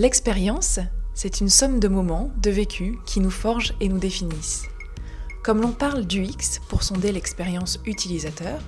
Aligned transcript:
L'expérience, 0.00 0.80
c'est 1.12 1.42
une 1.42 1.50
somme 1.50 1.78
de 1.78 1.86
moments, 1.86 2.30
de 2.38 2.50
vécus 2.50 2.96
qui 3.04 3.20
nous 3.20 3.30
forgent 3.30 3.74
et 3.80 3.88
nous 3.90 3.98
définissent. 3.98 4.64
Comme 5.42 5.60
l'on 5.60 5.72
parle 5.72 6.06
du 6.06 6.24
X 6.24 6.58
pour 6.70 6.82
sonder 6.82 7.12
l'expérience 7.12 7.78
utilisateur, 7.84 8.62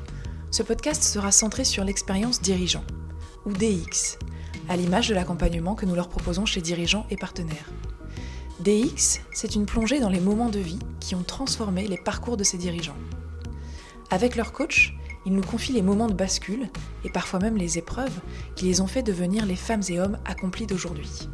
ce 0.51 0.63
podcast 0.63 1.03
sera 1.03 1.33
centré 1.33 1.65
sur 1.65 1.85
l'expérience 1.85 2.43
dirigeant, 2.43 2.85
ou 3.47 3.53
DX, 3.55 4.19
à 4.69 4.77
l'image 4.77 5.09
de 5.09 5.15
l'accompagnement 5.15 5.75
que 5.75 5.87
nous 5.87 5.95
leur 5.95 6.11
proposons 6.11 6.45
chez 6.45 6.61
dirigeants 6.61 7.07
et 7.09 7.17
partenaires. 7.17 7.71
DX, 8.61 9.23
c'est 9.33 9.55
une 9.55 9.65
plongée 9.65 10.01
dans 10.01 10.11
les 10.11 10.21
moments 10.21 10.51
de 10.51 10.59
vie 10.59 10.81
qui 11.01 11.15
ont 11.15 11.23
transformé 11.23 11.89
les 11.89 11.97
parcours 11.97 12.37
de 12.37 12.45
ces 12.45 12.59
dirigeants. 12.59 12.99
Avec 14.11 14.37
leur 14.37 14.53
coach, 14.53 14.95
ils 15.25 15.33
nous 15.33 15.43
confient 15.43 15.73
les 15.73 15.83
moments 15.83 16.09
de 16.09 16.15
bascule 16.15 16.69
et 17.05 17.11
parfois 17.11 17.41
même 17.41 17.57
les 17.57 17.79
épreuves 17.79 18.21
qui 18.57 18.67
les 18.67 18.81
ont 18.81 18.87
fait 18.87 19.03
devenir 19.03 19.47
les 19.47 19.57
femmes 19.57 19.83
et 19.89 20.01
hommes 20.01 20.19
accomplis 20.25 20.67
d'aujourd'hui. 20.67 21.29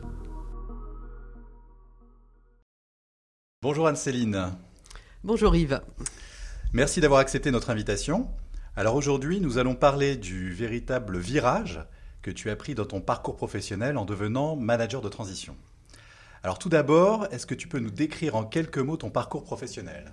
Bonjour 3.63 3.89
Anne-Céline. 3.89 4.53
Bonjour 5.25 5.57
Yves. 5.57 5.81
Merci 6.73 7.01
d'avoir 7.01 7.21
accepté 7.21 7.51
notre 7.51 7.71
invitation. 7.71 8.29
Alors 8.77 8.95
aujourd'hui, 8.95 9.41
nous 9.41 9.59
allons 9.59 9.75
parler 9.75 10.17
du 10.17 10.53
véritable 10.53 11.19
virage 11.19 11.81
que 12.23 12.31
tu 12.31 12.51
as 12.51 12.57
pris 12.57 12.75
dans 12.75 12.85
ton 12.85 13.01
parcours 13.01 13.37
professionnel 13.37 13.97
en 13.97 14.05
devenant 14.05 14.55
manager 14.55 15.01
de 15.01 15.09
transition. 15.09 15.57
Alors 16.45 16.59
tout 16.59 16.69
d'abord, 16.69 17.27
est-ce 17.33 17.47
que 17.47 17.55
tu 17.55 17.67
peux 17.67 17.81
nous 17.81 17.91
décrire 17.91 18.37
en 18.37 18.45
quelques 18.45 18.79
mots 18.79 18.97
ton 18.97 19.11
parcours 19.11 19.43
professionnel? 19.43 20.13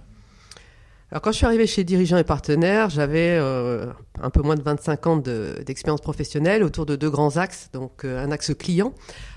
Alors 1.12 1.22
quand 1.22 1.32
je 1.32 1.38
suis 1.38 1.45
arrivée 1.45 1.68
chez 1.68 1.84
Dirigeants 1.84 2.18
et 2.18 2.23
Partenaires, 2.23 2.90
j'avais 2.90 3.38
euh, 3.40 3.94
un 4.20 4.32
peu 4.32 4.41
moins 4.41 4.55
de 4.55 4.63
25 4.63 5.08
ans 5.08 5.18
d'expérience 5.18 6.02
professionnelle 6.02 6.63
autour 6.63 6.88
de 6.88 6.96
deux 6.96 7.12
grands 7.12 7.38
axes. 7.38 7.70
Donc 7.73 8.04
euh, 8.04 8.23
un 8.23 8.32
axe 8.32 8.55
client 8.55 8.91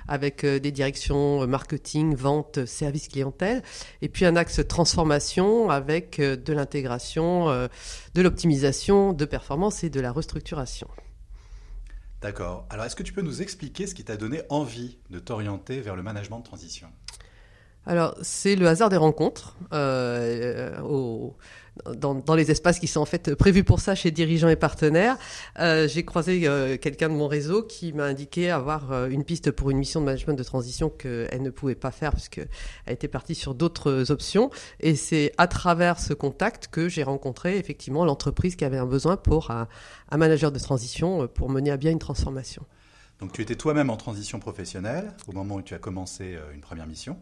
avec 0.08 0.44
euh, 0.44 0.58
des 0.58 0.72
directions 0.72 1.46
marketing, 1.46 2.14
vente, 2.14 2.64
service 2.64 3.08
clientèle, 3.08 3.62
et 4.00 4.08
puis 4.08 4.24
un 4.24 4.34
axe 4.34 4.66
transformation 4.66 5.68
avec 5.68 6.18
de 6.18 6.52
l'intégration, 6.54 7.48
de 7.48 8.22
l'optimisation, 8.22 9.12
de 9.12 9.26
performance 9.26 9.84
et 9.84 9.90
de 9.90 10.00
la 10.00 10.10
restructuration. 10.10 10.88
D'accord. 12.22 12.66
Alors 12.70 12.86
est-ce 12.86 12.96
que 12.96 13.02
tu 13.02 13.12
peux 13.12 13.22
nous 13.22 13.42
expliquer 13.42 13.86
ce 13.86 13.94
qui 13.94 14.04
t'a 14.04 14.16
donné 14.16 14.40
envie 14.48 14.98
de 15.10 15.18
t'orienter 15.18 15.80
vers 15.82 15.96
le 15.96 16.02
management 16.02 16.38
de 16.38 16.44
transition? 16.44 16.88
Alors, 17.88 18.14
c'est 18.20 18.54
le 18.54 18.68
hasard 18.68 18.90
des 18.90 18.98
rencontres 18.98 19.56
euh, 19.72 20.78
dans, 21.96 22.34
les 22.34 22.50
espaces 22.50 22.78
qui 22.78 22.86
sont 22.86 23.00
en 23.00 23.06
fait 23.06 23.34
prévus 23.34 23.64
pour 23.64 23.80
ça 23.80 23.94
chez 23.94 24.10
dirigeants 24.10 24.50
et 24.50 24.56
partenaires. 24.56 25.16
Euh, 25.58 25.88
j'ai 25.88 26.04
croisé 26.04 26.42
euh, 26.46 26.76
quelqu'un 26.76 27.08
de 27.08 27.14
mon 27.14 27.28
réseau 27.28 27.62
qui 27.62 27.94
m'a 27.94 28.04
indiqué 28.04 28.50
avoir 28.50 29.06
une 29.06 29.24
piste 29.24 29.52
pour 29.52 29.70
une 29.70 29.78
mission 29.78 30.00
de 30.00 30.04
management 30.04 30.34
de 30.34 30.42
transition 30.42 30.90
qu'elle 30.90 31.40
ne 31.40 31.48
pouvait 31.48 31.76
pas 31.76 31.90
faire 31.90 32.10
parce 32.10 32.28
qu'elle 32.28 32.48
était 32.88 33.08
partie 33.08 33.34
sur 33.34 33.54
d'autres 33.54 34.10
options. 34.10 34.50
Et 34.80 34.94
c'est 34.94 35.32
à 35.38 35.46
travers 35.46 35.98
ce 35.98 36.12
contact 36.12 36.68
que 36.68 36.90
j'ai 36.90 37.04
rencontré 37.04 37.56
effectivement 37.56 38.04
l'entreprise 38.04 38.54
qui 38.54 38.66
avait 38.66 38.76
un 38.76 38.86
besoin 38.86 39.16
pour 39.16 39.50
un, 39.50 39.66
un 40.10 40.16
manager 40.18 40.52
de 40.52 40.58
transition 40.58 41.26
pour 41.26 41.48
mener 41.48 41.70
à 41.70 41.78
bien 41.78 41.92
une 41.92 41.98
transformation. 41.98 42.66
Donc 43.18 43.32
tu 43.32 43.40
étais 43.40 43.56
toi-même 43.56 43.88
en 43.88 43.96
transition 43.96 44.40
professionnelle 44.40 45.14
au 45.26 45.32
moment 45.32 45.54
où 45.54 45.62
tu 45.62 45.72
as 45.72 45.78
commencé 45.78 46.36
une 46.52 46.60
première 46.60 46.86
mission. 46.86 47.16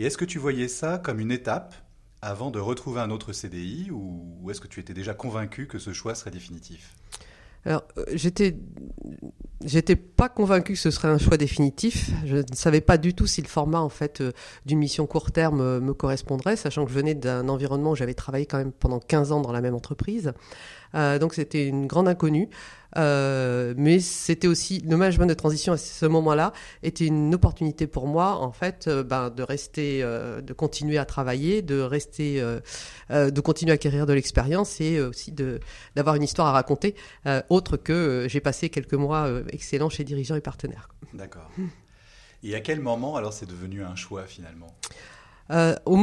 Et 0.00 0.04
est-ce 0.04 0.16
que 0.16 0.24
tu 0.24 0.38
voyais 0.38 0.66
ça 0.66 0.96
comme 0.96 1.20
une 1.20 1.30
étape 1.30 1.74
avant 2.22 2.50
de 2.50 2.58
retrouver 2.58 3.02
un 3.02 3.10
autre 3.10 3.34
CDI 3.34 3.90
ou, 3.90 4.50
est-ce 4.50 4.58
que 4.58 4.66
tu 4.66 4.80
étais 4.80 4.94
déjà 4.94 5.12
convaincu 5.12 5.66
que 5.66 5.78
ce 5.78 5.92
choix 5.92 6.14
serait 6.14 6.30
définitif? 6.30 6.94
Alors, 7.66 7.84
euh, 7.98 8.06
j'étais, 8.14 8.56
j'étais 9.62 9.96
pas 9.96 10.30
convaincu 10.30 10.72
que 10.72 10.78
ce 10.78 10.90
serait 10.90 11.08
un 11.08 11.18
choix 11.18 11.36
définitif. 11.36 12.12
Je 12.24 12.36
ne 12.36 12.54
savais 12.54 12.80
pas 12.80 12.96
du 12.96 13.12
tout 13.12 13.26
si 13.26 13.42
le 13.42 13.46
format 13.46 13.80
en 13.80 13.90
fait 13.90 14.22
euh, 14.22 14.32
d'une 14.64 14.78
mission 14.78 15.06
court 15.06 15.32
terme 15.32 15.60
euh, 15.60 15.80
me 15.80 15.92
correspondrait, 15.92 16.56
sachant 16.56 16.86
que 16.86 16.90
je 16.90 16.96
venais 16.96 17.14
d'un 17.14 17.50
environnement 17.50 17.90
où 17.90 17.96
j'avais 17.96 18.14
travaillé 18.14 18.46
quand 18.46 18.56
même 18.56 18.72
pendant 18.72 19.00
15 19.00 19.32
ans 19.32 19.42
dans 19.42 19.52
la 19.52 19.60
même 19.60 19.74
entreprise. 19.74 20.32
Donc 20.94 21.34
c'était 21.34 21.66
une 21.66 21.86
grande 21.86 22.08
inconnue. 22.08 22.48
Euh, 22.96 23.74
mais 23.76 24.00
c'était 24.00 24.48
aussi 24.48 24.80
le 24.80 24.96
management 24.96 25.26
de 25.26 25.34
transition 25.34 25.72
à 25.72 25.76
ce 25.76 26.06
moment-là 26.06 26.52
était 26.82 27.06
une 27.06 27.34
opportunité 27.34 27.86
pour 27.86 28.08
moi 28.08 28.36
en 28.36 28.50
fait 28.50 28.88
euh, 28.88 29.04
ben, 29.04 29.30
de 29.30 29.42
rester, 29.42 30.02
euh, 30.02 30.40
de 30.40 30.52
continuer 30.52 30.98
à 30.98 31.04
travailler, 31.04 31.62
de 31.62 31.80
rester, 31.80 32.40
de 33.10 33.40
continuer 33.40 33.72
à 33.72 33.74
acquérir 33.74 34.06
de 34.06 34.12
l'expérience 34.12 34.80
et 34.80 35.00
aussi 35.00 35.32
de 35.32 35.60
d'avoir 35.94 36.14
une 36.16 36.22
histoire 36.22 36.48
à 36.48 36.52
raconter 36.52 36.94
autre 37.48 37.76
que 37.76 38.26
j'ai 38.28 38.40
passé 38.40 38.68
quelques 38.70 38.94
mois 38.94 39.28
excellents 39.50 39.88
chez 39.88 40.04
dirigeants 40.04 40.36
et 40.36 40.40
partenaires. 40.40 40.88
D'accord. 41.12 41.50
Et 42.42 42.54
à 42.54 42.60
quel 42.60 42.80
moment 42.80 43.16
alors 43.16 43.32
c'est 43.32 43.46
devenu 43.46 43.82
un 43.82 43.96
choix 43.96 44.24
finalement? 44.24 44.74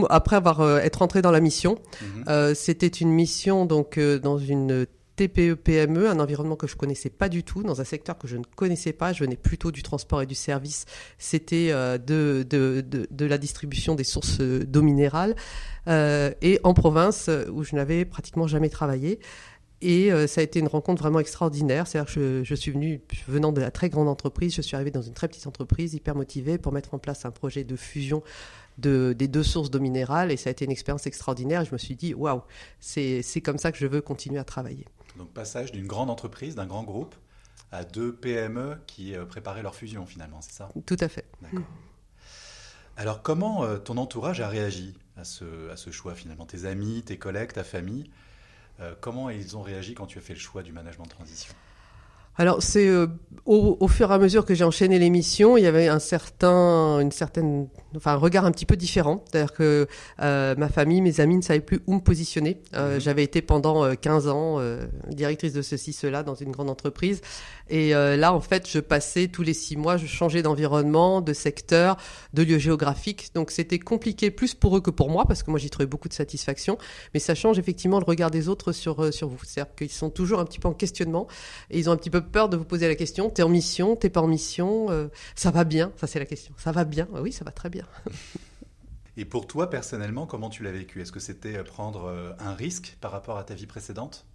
Après 0.10 0.36
avoir 0.36 0.80
été 0.80 0.98
rentré 0.98 1.22
dans 1.22 1.32
la 1.32 1.40
mission, 1.40 1.78
mhm. 2.02 2.54
c'était 2.56 2.88
une 2.88 3.10
mission 3.10 3.66
donc 3.66 4.00
dans 4.00 4.38
une 4.38 4.86
TPE-PME, 5.18 6.06
e, 6.06 6.10
un 6.10 6.20
environnement 6.20 6.56
que 6.56 6.68
je 6.68 6.76
connaissais 6.76 7.10
pas 7.10 7.28
du 7.28 7.44
tout, 7.44 7.64
dans 7.64 7.82
un 7.82 7.84
secteur 7.84 8.18
que 8.18 8.28
je 8.28 8.38
ne 8.38 8.44
connaissais 8.56 8.94
pas. 8.94 9.12
Je 9.12 9.24
venais 9.24 9.36
plutôt 9.36 9.72
du 9.72 9.84
transport 9.84 10.22
et 10.22 10.26
du 10.26 10.36
service. 10.36 10.86
C'était 11.18 11.70
euh, 11.72 11.98
de, 11.98 12.46
de, 12.48 12.86
de, 13.10 13.26
la 13.26 13.38
distribution 13.38 13.96
des 13.96 14.04
sources 14.04 14.40
d'eau 14.40 14.84
minérale 14.84 15.36
euh, 15.88 16.32
et 16.42 16.60
en 16.64 16.74
province 16.74 17.30
où 17.52 17.64
je 17.64 17.76
n'avais 17.76 18.06
pratiquement 18.06 18.48
jamais 18.48 18.70
travaillé. 18.70 19.20
Et 19.82 20.12
euh, 20.12 20.26
ça 20.28 20.42
a 20.42 20.44
été 20.44 20.60
une 20.60 20.68
rencontre 20.68 21.02
vraiment 21.02 21.20
extraordinaire. 21.20 21.88
C'est-à-dire 21.88 22.14
que 22.14 22.20
je, 22.20 22.44
je, 22.44 22.56
suis 22.56 22.72
venu, 22.72 23.02
venant 23.28 23.52
de 23.52 23.62
la 23.62 23.72
très 23.72 23.90
grande 23.90 24.08
entreprise, 24.08 24.56
je 24.56 24.62
suis 24.62 24.76
arrivé 24.76 24.92
dans 24.92 25.02
une 25.02 25.14
très 25.14 25.28
petite 25.28 25.48
entreprise, 25.48 25.96
hyper 25.96 26.16
motivée 26.16 26.58
pour 26.60 26.72
mettre 26.74 26.94
en 26.94 27.00
place 27.00 27.26
un 27.26 27.32
projet 27.32 27.64
de 27.64 27.76
fusion 27.76 28.22
de, 28.78 29.14
des 29.18 29.28
deux 29.28 29.44
sources 29.44 29.70
d'eau 29.70 29.80
minérale. 29.80 30.32
Et 30.32 30.38
ça 30.38 30.50
a 30.50 30.52
été 30.52 30.66
une 30.66 30.72
expérience 30.72 31.08
extraordinaire. 31.08 31.66
Je 31.66 31.72
me 31.72 31.78
suis 31.78 31.96
dit, 31.96 32.14
waouh, 32.14 32.42
c'est 32.80 33.42
comme 33.44 33.58
ça 33.58 33.72
que 33.72 33.78
je 33.78 33.88
veux 33.88 34.02
continuer 34.02 34.40
à 34.40 34.44
travailler. 34.44 34.86
Donc 35.18 35.30
passage 35.30 35.72
d'une 35.72 35.88
grande 35.88 36.10
entreprise, 36.10 36.56
d'un 36.56 36.68
grand 36.68 36.84
groupe, 36.84 37.16
à 37.72 37.84
deux 37.84 38.14
PME 38.14 38.78
qui 38.88 39.16
euh, 39.16 39.26
préparaient 39.26 39.64
leur 39.64 39.76
fusion 39.76 40.06
finalement, 40.06 40.42
c'est 40.42 40.54
ça? 40.54 40.70
Tout 40.86 40.98
à 41.00 41.08
fait. 41.08 41.26
D'accord. 41.42 41.66
Alors 42.96 43.22
comment 43.22 43.64
euh, 43.64 43.78
ton 43.78 43.98
entourage 43.98 44.42
a 44.42 44.48
réagi 44.48 44.96
à 45.18 45.24
ce, 45.24 45.70
à 45.70 45.76
ce 45.76 45.92
choix 45.92 46.16
finalement? 46.16 46.46
Tes 46.46 46.66
amis, 46.66 47.04
tes 47.04 47.18
collègues, 47.18 47.54
ta 47.54 47.64
famille? 47.64 48.10
Euh, 48.80 48.94
Comment 49.02 49.30
ils 49.30 49.58
ont 49.58 49.62
réagi 49.62 49.96
quand 49.96 50.06
tu 50.06 50.18
as 50.20 50.22
fait 50.22 50.34
le 50.34 50.40
choix 50.40 50.64
du 50.64 50.72
management 50.72 51.06
de 51.06 51.10
transition? 51.10 51.54
Alors 52.38 52.62
c'est 52.62 52.90
au, 53.48 53.78
au, 53.80 53.88
fur 53.88 54.12
et 54.12 54.14
à 54.14 54.20
mesure 54.20 54.46
que 54.46 54.54
j'ai 54.54 54.66
enchaîné 54.66 55.00
l'émission, 55.00 55.58
il 55.58 55.64
y 55.64 55.68
avait 55.68 55.88
un 55.88 56.00
certain, 56.00 57.00
une 57.00 57.12
certaine 57.12 57.68
enfin 57.96 58.14
un 58.14 58.18
regard 58.18 58.46
un 58.46 58.52
petit 58.52 58.66
peu 58.66 58.76
différent. 58.76 59.24
C'est-à-dire 59.30 59.54
que 59.54 59.88
euh, 60.22 60.56
ma 60.58 60.70
famille, 60.70 61.02
mes 61.02 61.20
amis 61.20 61.38
ne 61.38 61.42
savaient 61.42 61.62
plus 61.62 61.80
où 61.88 61.96
me 61.96 62.00
positionner. 62.00 62.62
Euh, 62.76 62.96
mhm. 62.96 63.02
J'avais 63.02 63.24
été 63.24 63.42
pendant 63.42 63.94
15 63.96 64.28
euh, 64.28 64.32
ans 64.32 64.62
directrice 65.10 65.54
de 65.54 65.62
ceci, 65.62 65.94
cela 65.94 66.24
dans 66.24 66.36
une 66.36 66.52
grande 66.52 66.70
entreprise. 66.70 67.22
Et 67.70 67.92
là, 67.92 68.34
en 68.34 68.40
fait, 68.40 68.70
je 68.70 68.80
passais 68.80 69.28
tous 69.28 69.44
les 69.44 69.54
six 69.54 69.76
mois, 69.76 69.98
je 69.98 70.06
changeais 70.06 70.42
d'environnement, 70.42 71.20
de 71.20 71.34
secteur, 71.34 71.98
de 72.34 72.44
lieu 72.44 72.58
géographique. 72.58 73.32
Donc 73.34 73.52
c'était 73.52 73.80
compliqué 73.80 74.32
plus 74.32 74.54
pour 74.54 74.78
eux 74.78 74.82
que 74.82 74.92
pour 74.92 75.10
moi, 75.10 75.26
parce 75.26 75.44
que 75.44 75.52
moi 75.52 75.60
j'y 75.60 75.70
trouvais 75.70 75.88
beaucoup 75.88 76.08
de 76.08 76.14
satisfaction. 76.14 76.78
Mais 77.14 77.20
ça 77.20 77.36
change 77.36 77.60
effectivement 77.60 78.00
le 78.00 78.06
regard 78.06 78.32
des 78.32 78.48
autres 78.48 78.72
sur, 78.72 79.14
sur 79.14 79.28
vous. 79.28 79.40
C'est-à-dire 79.44 79.76
qu'ils 79.76 79.90
sont 79.90 80.10
toujours 80.10 80.40
un 80.40 80.46
petit 80.46 80.60
peu 80.60 80.70
en 80.70 80.74
questionnement 80.74 81.28
et 81.70 81.80
ils 81.80 81.90
ont 81.90 81.94
un 81.94 81.98
petit 81.98 82.10
peu 82.10 82.22
peur 82.28 82.50
de 82.50 82.58
vous 82.58 82.66
poser 82.66 82.88
la 82.88 82.96
question, 82.96 83.30
t'es 83.30 83.44
en 83.44 83.50
mission, 83.50 83.96
t'es 83.96 84.10
pas 84.10 84.22
en 84.22 84.28
mission, 84.28 85.10
ça 85.36 85.52
va 85.52 85.64
bien? 85.64 85.92
Ça 85.98 86.08
c'est 86.08 86.20
la 86.20 86.26
question. 86.26 86.54
Ça 86.58 86.72
va 86.72 86.84
bien? 86.84 87.08
Oui, 87.14 87.32
ça 87.32 87.44
va 87.44 87.52
très 87.52 87.70
bien. 87.70 87.86
Et 89.18 89.26
pour 89.26 89.48
toi, 89.48 89.70
personnellement, 89.70 90.28
comment 90.28 90.50
tu 90.50 90.62
l'as 90.62 90.72
vécu? 90.72 91.02
Est-ce 91.02 91.12
que 91.12 91.20
c'était 91.20 91.64
prendre 91.64 92.06
euh, 92.06 92.34
un 92.38 92.54
risque 92.54 92.98
par 93.02 93.12
rapport 93.12 93.38
à 93.40 93.44
ta 93.44 93.56
vie 93.56 93.66
précédente? 93.66 94.28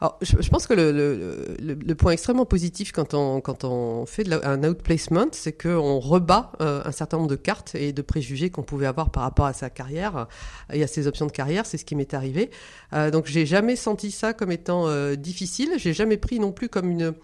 Alors, 0.00 0.18
je, 0.20 0.48
pense 0.50 0.66
que 0.66 0.74
le, 0.74 0.92
le, 0.92 1.74
le, 1.74 1.94
point 1.94 2.12
extrêmement 2.12 2.44
positif 2.44 2.92
quand 2.92 3.14
on, 3.14 3.40
quand 3.40 3.64
on 3.64 4.04
fait 4.04 4.30
un 4.44 4.62
outplacement, 4.62 5.28
c'est 5.32 5.54
qu'on 5.54 5.98
rebat 6.00 6.52
euh, 6.60 6.82
un 6.84 6.92
certain 6.92 7.16
nombre 7.16 7.30
de 7.30 7.36
cartes 7.36 7.74
et 7.74 7.94
de 7.94 8.02
préjugés 8.02 8.50
qu'on 8.50 8.62
pouvait 8.62 8.86
avoir 8.86 9.10
par 9.10 9.22
rapport 9.22 9.46
à 9.46 9.54
sa 9.54 9.70
carrière 9.70 10.26
et 10.70 10.82
à 10.82 10.86
ses 10.86 11.06
options 11.06 11.24
de 11.24 11.32
carrière. 11.32 11.64
C'est 11.64 11.78
ce 11.78 11.86
qui 11.86 11.96
m'est 11.96 12.12
arrivé. 12.12 12.50
Euh, 12.92 13.10
donc, 13.10 13.24
j'ai 13.24 13.46
jamais 13.46 13.74
senti 13.74 14.10
ça 14.10 14.34
comme 14.34 14.52
étant 14.52 14.86
euh, 14.86 15.14
difficile. 15.14 15.70
J'ai 15.78 15.94
jamais 15.94 16.18
pris 16.18 16.40
non 16.40 16.52
plus 16.52 16.68
comme 16.68 16.90
une, 16.90 17.14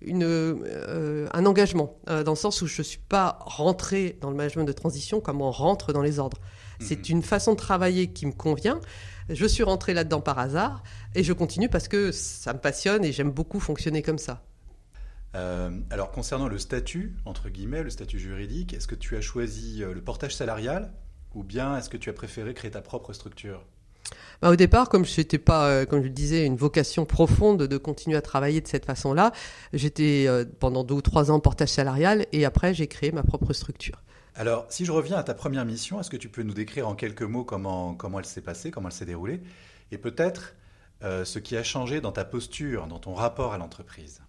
une, 0.00 0.24
euh, 0.24 1.28
un 1.34 1.44
engagement, 1.44 1.98
dans 2.06 2.32
le 2.32 2.36
sens 2.36 2.62
où 2.62 2.66
je 2.66 2.80
suis 2.80 3.00
pas 3.10 3.40
rentré 3.42 4.16
dans 4.22 4.30
le 4.30 4.36
management 4.36 4.64
de 4.64 4.72
transition 4.72 5.20
comme 5.20 5.42
on 5.42 5.50
rentre 5.50 5.92
dans 5.92 6.02
les 6.02 6.18
ordres. 6.18 6.38
C'est 6.80 7.10
mhm. 7.10 7.16
une 7.16 7.22
façon 7.22 7.52
de 7.52 7.58
travailler 7.58 8.08
qui 8.08 8.24
me 8.24 8.32
convient. 8.32 8.80
Je 9.28 9.46
suis 9.46 9.62
rentré 9.62 9.94
là-dedans 9.94 10.20
par 10.20 10.38
hasard 10.38 10.82
et 11.14 11.22
je 11.22 11.32
continue 11.32 11.68
parce 11.68 11.88
que 11.88 12.12
ça 12.12 12.52
me 12.52 12.58
passionne 12.58 13.04
et 13.04 13.12
j'aime 13.12 13.30
beaucoup 13.30 13.60
fonctionner 13.60 14.02
comme 14.02 14.18
ça. 14.18 14.42
Euh, 15.34 15.70
alors 15.90 16.10
concernant 16.10 16.48
le 16.48 16.58
statut, 16.58 17.16
entre 17.24 17.48
guillemets, 17.48 17.82
le 17.82 17.90
statut 17.90 18.18
juridique, 18.18 18.74
est-ce 18.74 18.86
que 18.86 18.94
tu 18.94 19.16
as 19.16 19.22
choisi 19.22 19.82
euh, 19.82 19.94
le 19.94 20.02
portage 20.02 20.36
salarial 20.36 20.92
ou 21.34 21.42
bien 21.42 21.76
est-ce 21.78 21.88
que 21.88 21.96
tu 21.96 22.10
as 22.10 22.12
préféré 22.12 22.52
créer 22.52 22.70
ta 22.70 22.82
propre 22.82 23.12
structure? 23.12 23.64
Bah, 24.40 24.50
au 24.50 24.56
départ, 24.56 24.88
comme 24.88 25.04
je 25.04 25.20
n'étais 25.20 25.38
pas, 25.38 25.68
euh, 25.68 25.86
comme 25.86 26.00
je 26.00 26.08
le 26.08 26.12
disais, 26.12 26.44
une 26.44 26.56
vocation 26.56 27.04
profonde 27.04 27.62
de 27.62 27.76
continuer 27.76 28.16
à 28.16 28.22
travailler 28.22 28.60
de 28.60 28.66
cette 28.66 28.84
façon-là, 28.84 29.32
j'étais 29.72 30.24
euh, 30.26 30.44
pendant 30.58 30.84
deux 30.84 30.94
ou 30.94 31.02
trois 31.02 31.30
ans 31.30 31.36
en 31.36 31.40
portage 31.40 31.68
salarial 31.68 32.26
et 32.32 32.44
après 32.44 32.74
j'ai 32.74 32.88
créé 32.88 33.12
ma 33.12 33.22
propre 33.22 33.52
structure. 33.52 34.02
Alors, 34.34 34.64
si 34.70 34.86
je 34.86 34.92
reviens 34.92 35.18
à 35.18 35.22
ta 35.22 35.34
première 35.34 35.64
mission, 35.64 36.00
est-ce 36.00 36.08
que 36.08 36.16
tu 36.16 36.30
peux 36.30 36.42
nous 36.42 36.54
décrire 36.54 36.88
en 36.88 36.94
quelques 36.94 37.22
mots 37.22 37.44
comment, 37.44 37.94
comment 37.94 38.18
elle 38.18 38.24
s'est 38.24 38.40
passée, 38.40 38.70
comment 38.70 38.88
elle 38.88 38.94
s'est 38.94 39.04
déroulée, 39.04 39.42
et 39.90 39.98
peut-être 39.98 40.54
euh, 41.02 41.24
ce 41.24 41.38
qui 41.38 41.56
a 41.56 41.62
changé 41.62 42.00
dans 42.00 42.12
ta 42.12 42.24
posture, 42.24 42.86
dans 42.86 42.98
ton 42.98 43.14
rapport 43.14 43.52
à 43.52 43.58
l'entreprise? 43.58 44.22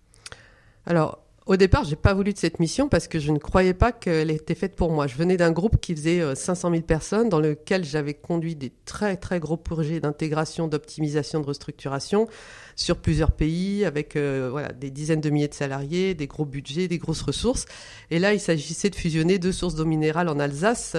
Alors, 0.86 1.20
au 1.46 1.56
départ, 1.56 1.86
j'ai 1.86 1.96
pas 1.96 2.14
voulu 2.14 2.34
de 2.34 2.38
cette 2.38 2.60
mission 2.60 2.90
parce 2.90 3.08
que 3.08 3.20
je 3.20 3.32
ne 3.32 3.38
croyais 3.38 3.74
pas 3.74 3.92
qu'elle 3.92 4.32
était 4.32 4.56
faite 4.56 4.76
pour 4.76 4.92
moi. 4.92 5.08
Je 5.08 5.16
venais 5.16 5.38
d'un 5.38 5.52
groupe 5.52 5.80
qui 5.80 5.96
faisait 5.96 6.36
500 6.36 6.68
euh, 6.68 6.72
000 6.72 6.84
personnes, 6.84 7.30
dans 7.30 7.40
lequel 7.40 7.86
j'avais 7.86 8.14
conduit 8.14 8.56
des 8.56 8.74
très 8.86 9.16
très 9.16 9.40
gros 9.40 9.58
projets 9.58 10.02
d'intégration, 10.02 10.68
d'optimisation, 10.68 11.40
de 11.40 11.46
restructuration 11.46 12.28
sur 12.76 12.98
plusieurs 12.98 13.32
pays, 13.32 13.86
avec 13.86 14.16
euh, 14.16 14.50
voilà 14.52 14.72
des 14.72 14.90
dizaines 14.90 15.22
de 15.22 15.30
milliers 15.30 15.48
de 15.48 15.54
salariés, 15.54 16.14
des 16.14 16.28
gros 16.28 16.46
budgets, 16.46 16.88
des 16.88 16.98
grosses 16.98 17.22
ressources. 17.22 17.66
Et 18.12 18.20
là, 18.20 18.34
il 18.34 18.40
s'agissait 18.40 18.90
de 18.90 18.96
fusionner 18.96 19.40
deux 19.40 19.52
sources 19.52 19.76
d'eau 19.76 19.86
minérale 19.86 20.30
en 20.30 20.40
Alsace 20.40 20.96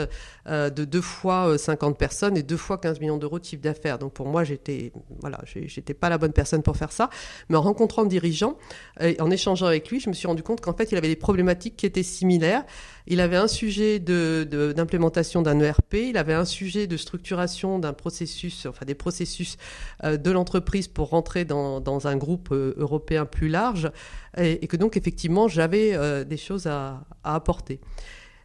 euh, 0.46 0.70
de 0.70 0.84
deux 0.84 1.00
fois 1.00 1.56
50 1.56 1.98
personnes 1.98 2.36
et 2.36 2.42
deux 2.42 2.56
fois 2.56 2.78
15 2.78 3.00
millions 3.00 3.18
d'euros 3.18 3.38
de 3.38 3.44
chiffre 3.44 3.62
d'affaires. 3.62 3.98
Donc 3.98 4.12
pour 4.12 4.26
moi, 4.26 4.44
j'étais 4.44 4.92
voilà, 5.20 5.40
j'étais 5.44 5.94
pas 5.94 6.08
la 6.08 6.18
bonne 6.18 6.32
personne 6.32 6.62
pour 6.62 6.76
faire 6.76 6.92
ça. 6.92 7.10
Mais 7.48 7.56
en 7.56 7.62
rencontrant 7.62 8.02
le 8.02 8.08
dirigeant, 8.08 8.56
en 9.00 9.30
échangeant 9.30 9.66
avec 9.66 9.90
lui, 9.90 10.00
je 10.00 10.08
me 10.08 10.14
suis 10.14 10.26
rendu 10.26 10.42
compte 10.42 10.60
qu'en 10.60 10.74
fait, 10.74 10.92
il 10.92 10.98
avait 10.98 11.08
des 11.08 11.16
problématiques 11.16 11.76
qui 11.76 11.86
étaient 11.86 12.02
similaires. 12.02 12.64
Il 13.06 13.20
avait 13.20 13.36
un 13.36 13.48
sujet 13.48 13.98
d'implémentation 13.98 15.42
d'un 15.42 15.60
ERP, 15.60 15.94
il 15.94 16.16
avait 16.16 16.32
un 16.32 16.46
sujet 16.46 16.86
de 16.86 16.96
structuration 16.96 17.78
d'un 17.78 17.92
processus, 17.92 18.64
enfin 18.64 18.86
des 18.86 18.94
processus 18.94 19.58
euh, 20.04 20.16
de 20.16 20.30
l'entreprise 20.30 20.88
pour 20.88 21.10
rentrer 21.10 21.44
dans, 21.44 22.06
un 22.06 22.16
groupe 22.16 22.48
euh, 22.52 22.74
européen 22.78 23.26
plus 23.26 23.48
large, 23.48 23.90
et, 24.38 24.66
que 24.66 24.76
donc 24.76 24.96
effectivement, 24.96 25.48
j'avais 25.48 25.94
euh, 25.94 26.24
des 26.24 26.38
choses 26.38 26.66
à, 26.66 27.04
apporter. 27.24 27.80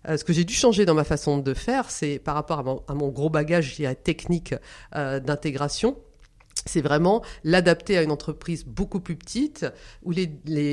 ce 0.08 0.24
que 0.24 0.34
j'ai 0.34 0.44
dû 0.44 0.54
changer 0.54 0.86
dans 0.86 0.94
ma 0.94 1.04
façon 1.06 1.38
de 1.38 1.54
faire, 1.54 1.90
c'est 1.90 2.20
par 2.20 2.36
rapport 2.36 2.60
à 2.60 2.64
mon, 2.64 2.84
à 2.88 2.94
mon 2.94 3.10
gros 3.10 3.30
bagage 3.30 3.82
technique 4.04 4.54
d'intégration, 4.94 5.98
c'est 6.70 6.82
vraiment 6.82 7.24
l'adapter 7.44 7.98
à 7.98 8.04
une 8.04 8.12
entreprise 8.12 8.66
beaucoup 8.66 9.00
plus 9.00 9.16
petite, 9.16 9.66
où 10.04 10.12
les, 10.12 10.28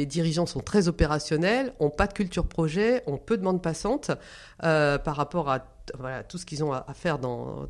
dirigeants 0.06 0.46
sont 0.46 0.60
très 0.60 0.88
opérationnels, 0.88 1.72
ont 1.80 1.90
pas 1.90 2.06
de 2.06 2.12
culture 2.12 2.46
projet, 2.46 3.02
ont 3.06 3.16
peu 3.16 3.36
de 3.36 3.42
bande 3.42 3.62
passante 3.62 4.10
euh, 4.62 4.98
par 4.98 5.16
rapport 5.16 5.48
à 5.48 5.66
tout 6.28 6.36
ce 6.36 6.44
qu'ils 6.44 6.64
ont 6.64 6.72
à, 6.72 6.84
faire 6.94 7.18
dans, 7.18 7.66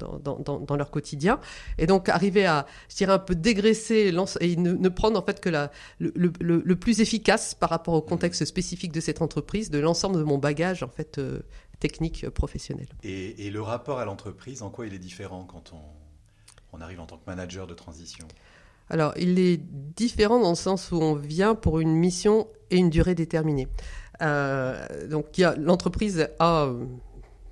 leur 0.77 0.91
quotidien. 0.91 1.39
Et 1.79 1.87
donc, 1.87 2.09
arriver 2.09 2.47
à, 2.47 2.67
je 2.89 2.97
dirais, 2.97 3.13
un 3.13 3.19
peu 3.19 3.35
dégraisser 3.35 4.13
et 4.41 4.57
ne, 4.57 4.89
prendre 4.89 5.19
en 5.19 5.23
fait 5.23 5.41
que 5.41 5.51
la, 5.51 5.71
le, 5.99 6.75
plus 6.75 7.01
efficace 7.01 7.55
par 7.55 7.71
rapport 7.71 7.95
au 7.95 8.03
contexte 8.03 8.45
spécifique 8.45 8.93
de 8.93 9.01
cette 9.01 9.23
entreprise, 9.23 9.71
de 9.71 9.79
l'ensemble 9.79 10.17
de 10.17 10.23
mon 10.23 10.39
bagage 10.39 10.83
en 10.83 10.89
fait 10.89 11.19
euh, 11.19 11.41
technique 11.79 12.25
euh, 12.25 12.31
professionnel. 12.31 12.89
et 13.03 13.51
le 13.51 13.61
rapport 13.61 13.99
à 13.99 14.05
l'entreprise, 14.05 14.63
en 14.63 14.71
quoi 14.71 14.87
il 14.87 14.95
est 14.95 14.99
différent 14.99 15.45
quand 15.45 15.73
on 15.75 16.06
on 16.77 16.81
arrive 16.81 17.01
en 17.01 17.07
tant 17.07 17.17
que 17.17 17.27
manager 17.27 17.67
de 17.67 17.75
transition 17.75 18.27
Alors, 18.91 19.13
il 19.17 19.39
est 19.39 19.57
différent 19.57 20.41
dans 20.41 20.51
le 20.51 20.57
sens 20.57 20.93
où 20.93 20.97
on 20.97 21.15
vient 21.15 21.55
pour 21.55 21.81
une 21.81 21.95
mission 21.95 22.49
et 22.71 22.77
une 22.77 22.91
durée 22.91 23.15
déterminée. 23.15 23.69
Euh, 24.23 25.09
donc, 25.09 25.27
l'entreprise 25.59 26.29
a 26.39 26.71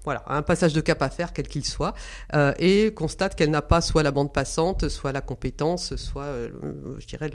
voilà, 0.04 0.22
un 0.26 0.42
passage 0.42 0.74
de 0.74 0.82
cap 0.82 1.00
à 1.00 1.08
faire, 1.08 1.32
quel 1.32 1.48
qu'il 1.48 1.64
soit, 1.64 1.94
euh, 2.34 2.52
et 2.58 2.92
constate 2.92 3.34
qu'elle 3.36 3.48
n'a 3.48 3.62
pas 3.62 3.80
soit 3.80 4.02
la 4.02 4.10
bande 4.10 4.34
passante, 4.34 4.90
soit 4.90 5.12
la 5.12 5.22
compétence, 5.22 5.96
soit, 5.96 6.24
euh, 6.24 6.50
je 6.98 7.06
dirais, 7.06 7.30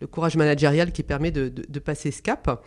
le, 0.00 0.06
courage 0.06 0.36
managérial 0.36 0.92
qui 0.92 1.02
permet 1.02 1.32
de, 1.32 1.78
passer 1.80 2.12
ce 2.12 2.22
cap. 2.22 2.64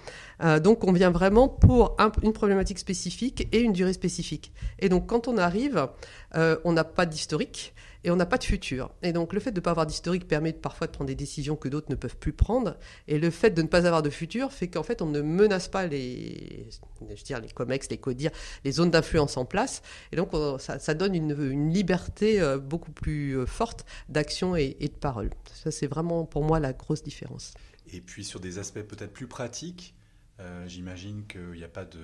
donc, 0.62 0.84
on 0.84 0.92
vient 0.92 1.12
vraiment 1.12 1.48
pour 1.48 1.96
une 2.22 2.34
problématique 2.34 2.80
spécifique 2.80 3.48
et 3.54 3.62
une 3.62 3.72
durée 3.72 3.94
spécifique. 3.94 4.52
Et 4.80 4.90
donc, 4.90 5.08
quand 5.08 5.30
on 5.30 5.38
arrive, 5.38 5.88
on 6.34 6.74
n'a 6.74 6.84
pas 6.84 7.06
d'historique 7.06 7.74
et 8.06 8.12
on 8.12 8.16
n'a 8.16 8.28
pas 8.28 8.38
de 8.38 8.44
futur. 8.44 8.92
Et 9.02 9.12
donc 9.12 9.34
le 9.34 9.40
fait 9.40 9.52
de 9.52 9.60
ne 9.60 9.64
pas 9.64 9.72
avoir 9.72 9.88
d'historique 9.88 10.28
permet 10.28 10.54
parfois 10.54 10.86
de 10.86 10.92
prendre 10.92 11.08
des 11.08 11.16
décisions 11.16 11.56
que 11.56 11.68
d'autres 11.68 11.90
ne 11.90 11.96
peuvent 11.96 12.18
plus 12.18 12.34
prendre. 12.34 12.78
Et 13.08 13.18
le 13.18 13.32
fait 13.32 13.50
de 13.50 13.64
ne 13.64 13.68
pas 13.68 13.88
avoir 13.88 14.04
de 14.04 14.12
futur 14.12 14.54
fait 14.54 14.68
qu'en 14.68 14.84
fait 14.84 15.02
on 15.02 15.08
ne 15.08 15.22
menace 15.22 15.68
pas 15.68 15.88
les, 15.88 16.70
je 17.02 17.36
les 17.36 17.50
COMEX, 17.50 17.90
les 17.90 17.98
CODIR, 17.98 18.30
les 18.64 18.72
zones 18.72 18.92
d'influence 18.92 19.38
en 19.38 19.46
place. 19.46 19.82
Et 20.12 20.16
donc 20.16 20.30
ça, 20.60 20.94
donne 20.94 21.16
une, 21.16 21.74
liberté 21.74 22.40
euh, 22.40 22.60
beaucoup 22.60 22.92
plus 22.92 23.40
euh, 23.40 23.48
forte 23.48 23.86
d'action 24.08 24.56
et, 24.56 24.76
de 24.80 24.88
parole. 24.90 25.32
Ça 25.52 25.72
c'est 25.72 25.88
vraiment 25.88 26.26
pour 26.26 26.44
moi 26.44 26.60
la 26.60 26.74
grosse 26.74 27.02
différence. 27.02 27.56
Et 27.92 28.02
puis 28.02 28.24
sur 28.24 28.40
des 28.40 28.60
aspects 28.60 28.82
peut-être 28.82 29.14
plus 29.14 29.28
pratiques, 29.28 29.96
euh, 30.40 30.68
j'imagine 30.68 31.26
qu'il 31.26 31.54
n'y 31.54 31.64
a 31.64 31.68
pas 31.68 31.86
de 31.86 32.00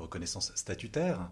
reconnaissance 0.00 0.52
statutaire. 0.56 1.30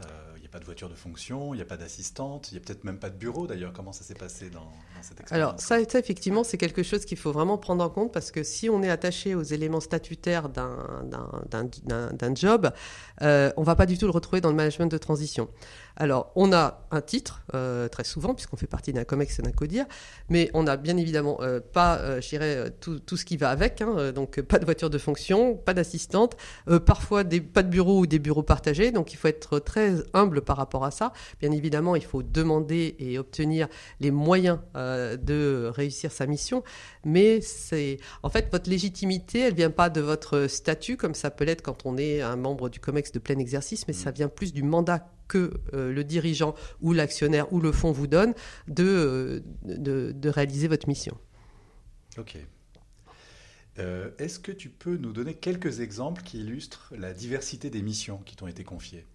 Il 0.00 0.06
euh, 0.06 0.38
n'y 0.38 0.46
a 0.46 0.48
pas 0.48 0.58
de 0.58 0.64
voiture 0.64 0.88
de 0.88 0.94
fonction, 0.94 1.52
il 1.52 1.58
n'y 1.58 1.62
a 1.62 1.66
pas 1.66 1.76
d'assistante, 1.76 2.50
il 2.50 2.54
n'y 2.54 2.60
a 2.60 2.64
peut-être 2.64 2.84
même 2.84 2.98
pas 2.98 3.10
de 3.10 3.16
bureau 3.16 3.46
d'ailleurs. 3.46 3.72
Comment 3.72 3.92
ça 3.92 4.02
s'est 4.02 4.14
passé 4.14 4.50
dans, 4.50 4.72
cette 5.02 5.20
expérience 5.20 5.30
Alors 5.30 5.60
ça, 5.60 5.80
effectivement, 5.98 6.44
c'est 6.44 6.58
quelque 6.58 6.82
chose 6.82 7.04
qu'il 7.04 7.18
faut 7.18 7.32
vraiment 7.32 7.58
prendre 7.58 7.84
en 7.84 7.90
compte 7.90 8.12
parce 8.12 8.30
que 8.30 8.42
si 8.42 8.70
on 8.70 8.82
est 8.82 8.90
attaché 8.90 9.34
aux 9.34 9.42
éléments 9.42 9.80
statutaires 9.80 10.48
d'un 10.48 10.74
job, 12.34 12.70
euh, 13.22 13.52
on 13.56 13.60
ne 13.60 13.66
va 13.66 13.76
pas 13.76 13.86
du 13.86 13.98
tout 13.98 14.06
le 14.06 14.12
retrouver 14.12 14.40
dans 14.40 14.50
le 14.50 14.56
management 14.56 14.90
de 14.90 14.98
transition. 14.98 15.48
Alors, 15.96 16.32
on 16.34 16.52
a 16.52 16.86
un 16.90 17.02
titre, 17.02 17.42
euh, 17.54 17.88
très 17.88 18.04
souvent, 18.04 18.34
puisqu'on 18.34 18.56
fait 18.56 18.66
partie 18.66 18.92
d'un 18.92 19.04
COMEX 19.04 19.40
et 19.40 19.42
d'un 19.42 19.52
CODIR, 19.52 19.84
mais 20.30 20.50
on 20.54 20.62
n'a 20.62 20.78
bien 20.78 20.96
évidemment 20.96 21.40
pas, 21.72 22.20
je 22.20 22.68
tout, 22.68 23.16
ce 23.16 23.24
qui 23.24 23.36
va 23.36 23.50
avec, 23.50 23.82
hein, 23.82 24.12
donc 24.12 24.40
pas 24.40 24.58
de 24.58 24.64
voiture 24.64 24.88
de 24.88 24.98
fonction, 24.98 25.56
pas 25.56 25.74
d'assistante, 25.74 26.36
parfois 26.86 27.24
des, 27.24 27.40
pas 27.40 27.62
de 27.62 27.68
bureau 27.68 28.00
ou 28.00 28.06
des 28.06 28.18
bureaux 28.18 28.42
partagés, 28.42 28.92
donc 28.92 29.12
il 29.12 29.16
faut 29.16 29.28
être 29.28 29.58
très 29.58 29.89
humble 30.14 30.42
par 30.42 30.56
rapport 30.56 30.84
à 30.84 30.90
ça. 30.90 31.12
Bien 31.40 31.50
évidemment, 31.50 31.96
il 31.96 32.04
faut 32.04 32.22
demander 32.22 32.96
et 32.98 33.18
obtenir 33.18 33.68
les 34.00 34.10
moyens 34.10 34.58
de 34.74 35.70
réussir 35.74 36.12
sa 36.12 36.26
mission, 36.26 36.62
mais 37.04 37.40
c'est, 37.40 37.98
en 38.22 38.28
fait, 38.28 38.48
votre 38.50 38.68
légitimité, 38.68 39.40
elle 39.40 39.54
vient 39.54 39.70
pas 39.70 39.90
de 39.90 40.00
votre 40.00 40.46
statut, 40.46 40.96
comme 40.96 41.14
ça 41.14 41.30
peut 41.30 41.44
l'être 41.44 41.62
quand 41.62 41.86
on 41.86 41.96
est 41.96 42.20
un 42.20 42.36
membre 42.36 42.68
du 42.68 42.80
COMEX 42.80 43.12
de 43.12 43.18
plein 43.18 43.38
exercice, 43.38 43.86
mais 43.88 43.94
ça 43.94 44.10
vient 44.10 44.28
plus 44.28 44.52
du 44.52 44.62
mandat 44.62 45.10
que 45.30 45.52
euh, 45.74 45.92
le 45.92 46.02
dirigeant 46.02 46.54
ou 46.80 46.92
l'actionnaire 46.92 47.52
ou 47.52 47.60
le 47.60 47.70
fonds 47.70 47.92
vous 47.92 48.08
donne 48.08 48.34
de, 48.66 48.84
euh, 48.84 50.12
de, 50.12 50.28
réaliser 50.28 50.66
votre 50.66 50.88
mission. 50.88 51.16
Ok. 52.18 52.36
Euh, 53.78 54.10
est-ce 54.18 54.40
que 54.40 54.50
tu 54.50 54.68
peux 54.68 54.96
nous 54.96 55.12
donner 55.12 55.34
quelques 55.34 55.80
exemples 55.80 56.22
qui 56.22 56.40
illustrent 56.40 56.92
la 56.98 57.12
diversité 57.12 57.70
des 57.70 57.80
missions 57.80 58.18
qui 58.18 58.34
t'ont 58.34 58.48
été 58.48 58.64
confiées? 58.64 59.06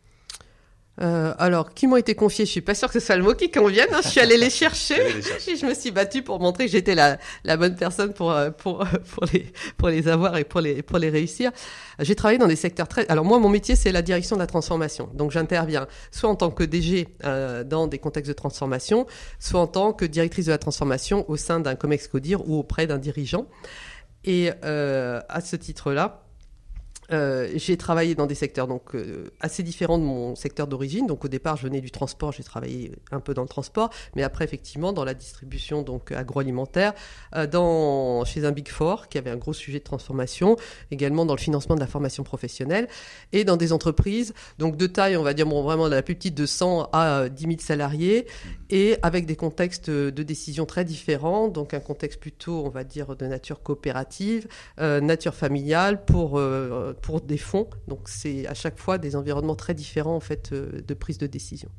Euh, 1.02 1.34
alors, 1.38 1.74
qui 1.74 1.88
m'ont 1.88 1.98
été 1.98 2.16
confiés, 2.16 2.46
je 2.46 2.52
suis 2.52 2.62
pas 2.62 2.74
sûre 2.74 2.88
que 2.88 3.00
ce 3.00 3.06
soit 3.06 3.18
le 3.18 3.24
mot 3.24 3.34
qui 3.34 3.52
convienne. 3.52 3.90
Hein. 3.92 4.00
Je 4.04 4.10
suis 4.10 4.22
allée 4.22 4.38
les 4.46 4.50
chercher 4.50 4.96
et 4.96 5.56
je 5.56 5.66
me 5.66 5.74
suis 5.74 5.92
battue 5.92 6.22
pour 6.22 6.40
montrer 6.40 6.66
que 6.66 6.72
j'étais 6.72 6.96
la, 6.96 7.18
la 7.44 7.58
bonne 7.58 7.76
personne 7.76 8.14
pour, 8.14 8.32
euh, 8.32 8.50
pour, 8.52 8.82
euh, 8.82 8.86
pour, 9.14 9.26
les, 9.34 9.52
pour 9.78 9.90
les 9.90 10.08
avoir 10.08 10.38
et 10.38 10.46
pour 10.46 10.62
les, 10.62 10.82
pour 10.82 10.98
les 10.98 11.10
réussir. 11.10 11.52
J'ai 12.00 12.16
travaillé 12.16 12.38
dans 12.38 12.48
des 12.48 12.56
secteurs 12.56 12.88
très... 12.88 13.08
Alors 13.10 13.26
moi, 13.26 13.40
mon 13.40 13.50
métier, 13.50 13.76
c'est 13.76 13.92
la 13.92 14.02
direction 14.02 14.38
de 14.38 14.42
la 14.42 14.48
transformation. 14.48 15.10
Donc 15.14 15.32
j'interviens 15.32 15.88
soit 16.12 16.30
en 16.30 16.36
tant 16.36 16.52
que 16.52 16.64
DG 16.64 17.08
euh, 17.26 17.64
dans 17.64 17.88
des 17.88 18.00
contextes 18.00 18.30
de 18.30 18.34
transformation, 18.34 19.06
soit 19.40 19.60
en 19.60 19.68
tant 19.68 19.92
que 19.92 20.06
directrice 20.06 20.46
de 20.46 20.52
la 20.52 20.58
transformation 20.58 21.30
au 21.30 21.36
sein 21.36 21.60
d'un 21.60 21.76
COMEX 21.76 22.08
CODIR 22.08 22.48
ou 22.48 22.58
auprès 22.58 22.88
d'un 22.88 22.98
dirigeant. 22.98 23.48
Et 24.24 24.52
euh, 24.64 25.22
à 25.30 25.42
ce 25.42 25.56
titre-là, 25.56 26.25
euh, 27.12 27.50
j'ai 27.56 27.78
travaillé 27.78 28.16
dans 28.16 28.26
des 28.26 28.36
secteurs 28.36 28.68
donc 28.68 28.96
euh, 28.96 29.32
assez 29.40 29.64
différents 29.64 29.98
de 29.98 30.04
mon 30.04 30.36
secteur 30.36 30.68
d'origine. 30.68 31.08
Donc 31.08 31.26
au 31.26 31.28
départ, 31.28 31.58
je 31.58 31.64
venais 31.64 31.82
du 31.82 31.92
transport, 31.92 32.32
j'ai 32.32 32.44
travaillé 32.44 32.92
un 33.12 33.20
peu 33.20 33.34
dans 33.34 33.44
le 33.44 33.48
transport, 33.48 33.90
mais 34.16 34.24
après 34.24 34.46
effectivement 34.46 34.94
dans 34.94 35.06
la 35.06 35.14
distribution 35.14 35.82
donc 35.82 36.12
agroalimentaire, 36.12 36.94
euh, 37.36 38.26
chez 38.26 38.46
un 38.46 38.52
Big 38.52 38.68
Four 38.68 39.08
qui 39.08 39.18
avait 39.18 39.30
un 39.30 39.38
gros 39.38 39.54
sujet 39.54 39.80
de 39.80 39.84
transformation, 39.84 40.56
également 40.92 41.26
dans 41.26 41.36
le 41.36 41.40
financement 41.40 41.76
de 41.76 41.80
la 41.80 41.88
formation 41.88 42.24
professionnelle 42.24 42.88
et 43.34 43.44
dans 43.44 43.58
des 43.58 43.72
entreprises 43.72 44.34
donc 44.58 44.78
de 44.78 44.88
taille, 44.88 45.18
on 45.18 45.24
va 45.24 45.34
dire 45.34 45.46
bon, 45.46 45.62
vraiment 45.64 45.86
de 45.86 45.96
la 45.96 46.02
plus 46.02 46.16
petite 46.16 46.36
de 46.36 46.46
100 46.46 46.90
à 46.92 47.30
10 47.30 47.44
000 47.44 47.56
salariés 47.60 48.28
et 48.70 48.98
avec 49.02 49.26
des 49.26 49.36
contextes 49.36 49.90
de 49.90 50.24
décision 50.24 50.66
très 50.66 50.86
différents. 50.86 51.48
Donc 51.48 51.74
un 51.74 51.80
contexte 51.80 52.20
plutôt, 52.20 52.64
on 52.66 52.70
va 52.70 52.84
dire, 52.84 53.16
de 53.16 53.26
nature 53.26 53.62
coopérative, 53.62 54.48
nature 54.78 55.36
familiale 55.36 56.04
pour 56.06 56.40
pour 57.02 57.22
des 57.22 57.38
fonds. 57.38 57.70
Donc 57.88 58.10
c'est 58.10 58.48
à 58.48 58.54
chaque 58.54 58.80
fois 58.80 58.98
des 58.98 59.16
environnements 59.16 59.56
très 59.56 59.74
différents 59.74 60.16
en 60.16 60.20
fait 60.20 60.52
euh, 60.52 60.82
de 60.82 60.94
prise 60.94 61.18
de 61.18 61.28
décision. 61.28 61.70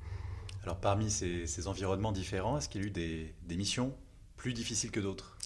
Alors 0.62 0.78
parmi 0.78 1.10
ces, 1.10 1.68
environnements 1.68 2.12
différents, 2.12 2.58
est-ce 2.58 2.68
qu'il 2.68 2.80
y 2.80 2.84
a 2.84 2.88
eu 2.88 2.90
des, 2.90 3.56
missions 3.56 3.94
plus 4.36 4.52
difficiles 4.52 4.90
que 4.90 5.00
d'autres? 5.00 5.36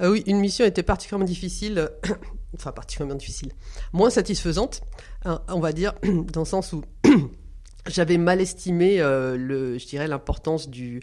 Euh, 0.00 0.10
Oui, 0.10 0.24
une 0.26 0.38
mission 0.38 0.64
était 0.64 0.82
particulièrement 0.82 1.24
difficile, 1.24 1.88
enfin 2.54 2.72
particulièrement 2.72 3.14
difficile, 3.14 3.52
moins 3.92 4.10
satisfaisante, 4.10 4.82
hein, 5.24 5.40
on 5.48 5.60
va 5.60 5.72
dire, 5.72 5.94
dans 6.32 6.40
le 6.40 6.46
sens 6.46 6.72
où 6.72 6.82
j'avais 7.86 8.18
mal 8.18 8.40
estimé, 8.40 9.00
euh, 9.00 9.36
le, 9.36 9.78
je 9.78 9.86
dirais, 9.86 10.08
l'importance 10.08 10.68
du, 10.68 11.00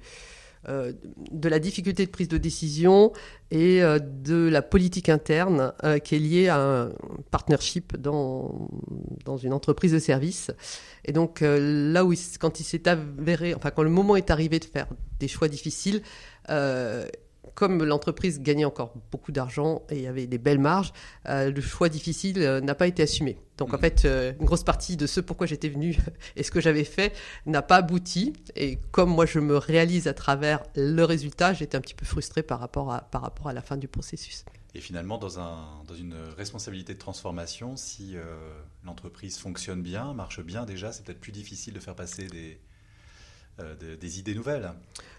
de 0.68 1.50
la 1.50 1.60
difficulté 1.60 2.06
de 2.06 2.12
prise 2.12 2.28
de 2.28 2.38
décision 2.38 3.12
et 3.50 3.82
de 3.82 4.48
la 4.48 4.62
politique 4.62 5.10
interne 5.10 5.74
qui 6.04 6.16
est 6.16 6.20
liée 6.20 6.48
à 6.50 6.60
un 6.60 6.92
partnership 7.32 7.98
dans, 7.98 8.70
dans 9.26 9.38
une 9.38 9.54
entreprise 9.54 9.92
de 9.92 10.00
service. 10.00 10.52
Et 11.06 11.14
donc 11.14 11.40
là 11.42 12.06
où 12.06 12.14
quand 12.40 12.60
il 12.60 12.64
s'est 12.64 12.88
avéré, 12.88 13.56
enfin 13.56 13.72
quand 13.72 13.84
le 13.84 13.90
moment 13.90 14.16
est 14.16 14.30
arrivé 14.30 14.60
de 14.60 14.66
faire 14.66 14.88
des 15.20 15.28
choix 15.28 15.48
difficiles, 15.48 16.02
comme 17.56 17.84
l'entreprise 17.84 18.42
gagnait 18.42 18.66
encore 18.66 18.94
beaucoup 19.12 19.32
d'argent 19.32 19.84
et 19.90 20.08
avait 20.08 20.28
des 20.28 20.38
belles 20.38 20.60
marges, 20.60 20.94
euh, 21.28 21.52
le 21.52 21.62
choix 21.62 21.90
difficile 21.90 22.42
euh, 22.42 22.62
n'a 22.62 22.76
pas 22.76 22.88
été 22.88 23.04
assumé. 23.04 23.38
Donc 23.58 23.74
en 23.74 23.78
mmh. 23.78 23.82
fait, 23.82 24.06
euh, 24.06 24.34
une 24.40 24.46
grosse 24.46 24.64
partie 24.64 24.98
de 24.98 25.06
ce 25.06 25.20
pourquoi 25.20 25.48
j'étais 25.48 25.70
venu 25.70 25.98
et 26.36 26.44
ce 26.44 26.52
que 26.52 26.62
j'avais 26.62 26.84
fait 26.84 27.14
n'a 27.46 27.62
pas 27.62 27.78
abouti. 27.78 28.34
Et 28.56 28.78
comme 28.92 29.10
moi 29.10 29.26
je 29.26 29.40
me 29.40 29.58
réalise 29.58 30.08
à 30.08 30.14
travers 30.14 30.64
le 30.76 31.04
résultat, 31.04 31.54
j'étais 31.54 31.78
un 31.78 31.82
petit 31.82 31.96
peu 31.96 32.06
frustré 32.06 32.44
par 32.44 32.60
rapport 32.60 32.92
à, 32.92 33.02
par 33.02 33.22
rapport 33.22 33.48
à 33.48 33.54
la 33.54 33.62
fin 33.62 33.78
du 33.78 33.88
processus. 33.88 34.46
Et 34.74 34.80
finalement, 34.80 35.18
dans, 35.18 35.38
un, 35.38 35.84
dans 35.86 35.96
une 35.96 36.16
responsabilité 36.38 36.94
de 36.94 37.00
transformation, 37.00 37.76
si 37.76 38.16
l'entreprise 38.86 39.38
fonctionne 39.38 39.82
bien, 39.82 40.14
marche 40.14 40.42
bien 40.42 40.64
déjà, 40.64 40.94
c'est 40.94 41.04
peut-être 41.04 41.20
plus 41.20 41.34
difficile 41.34 41.74
de 41.74 41.82
faire 41.82 41.94
passer 41.94 42.28
des, 42.28 42.58
des 44.00 44.20
idées 44.20 44.36
nouvelles. 44.36 44.72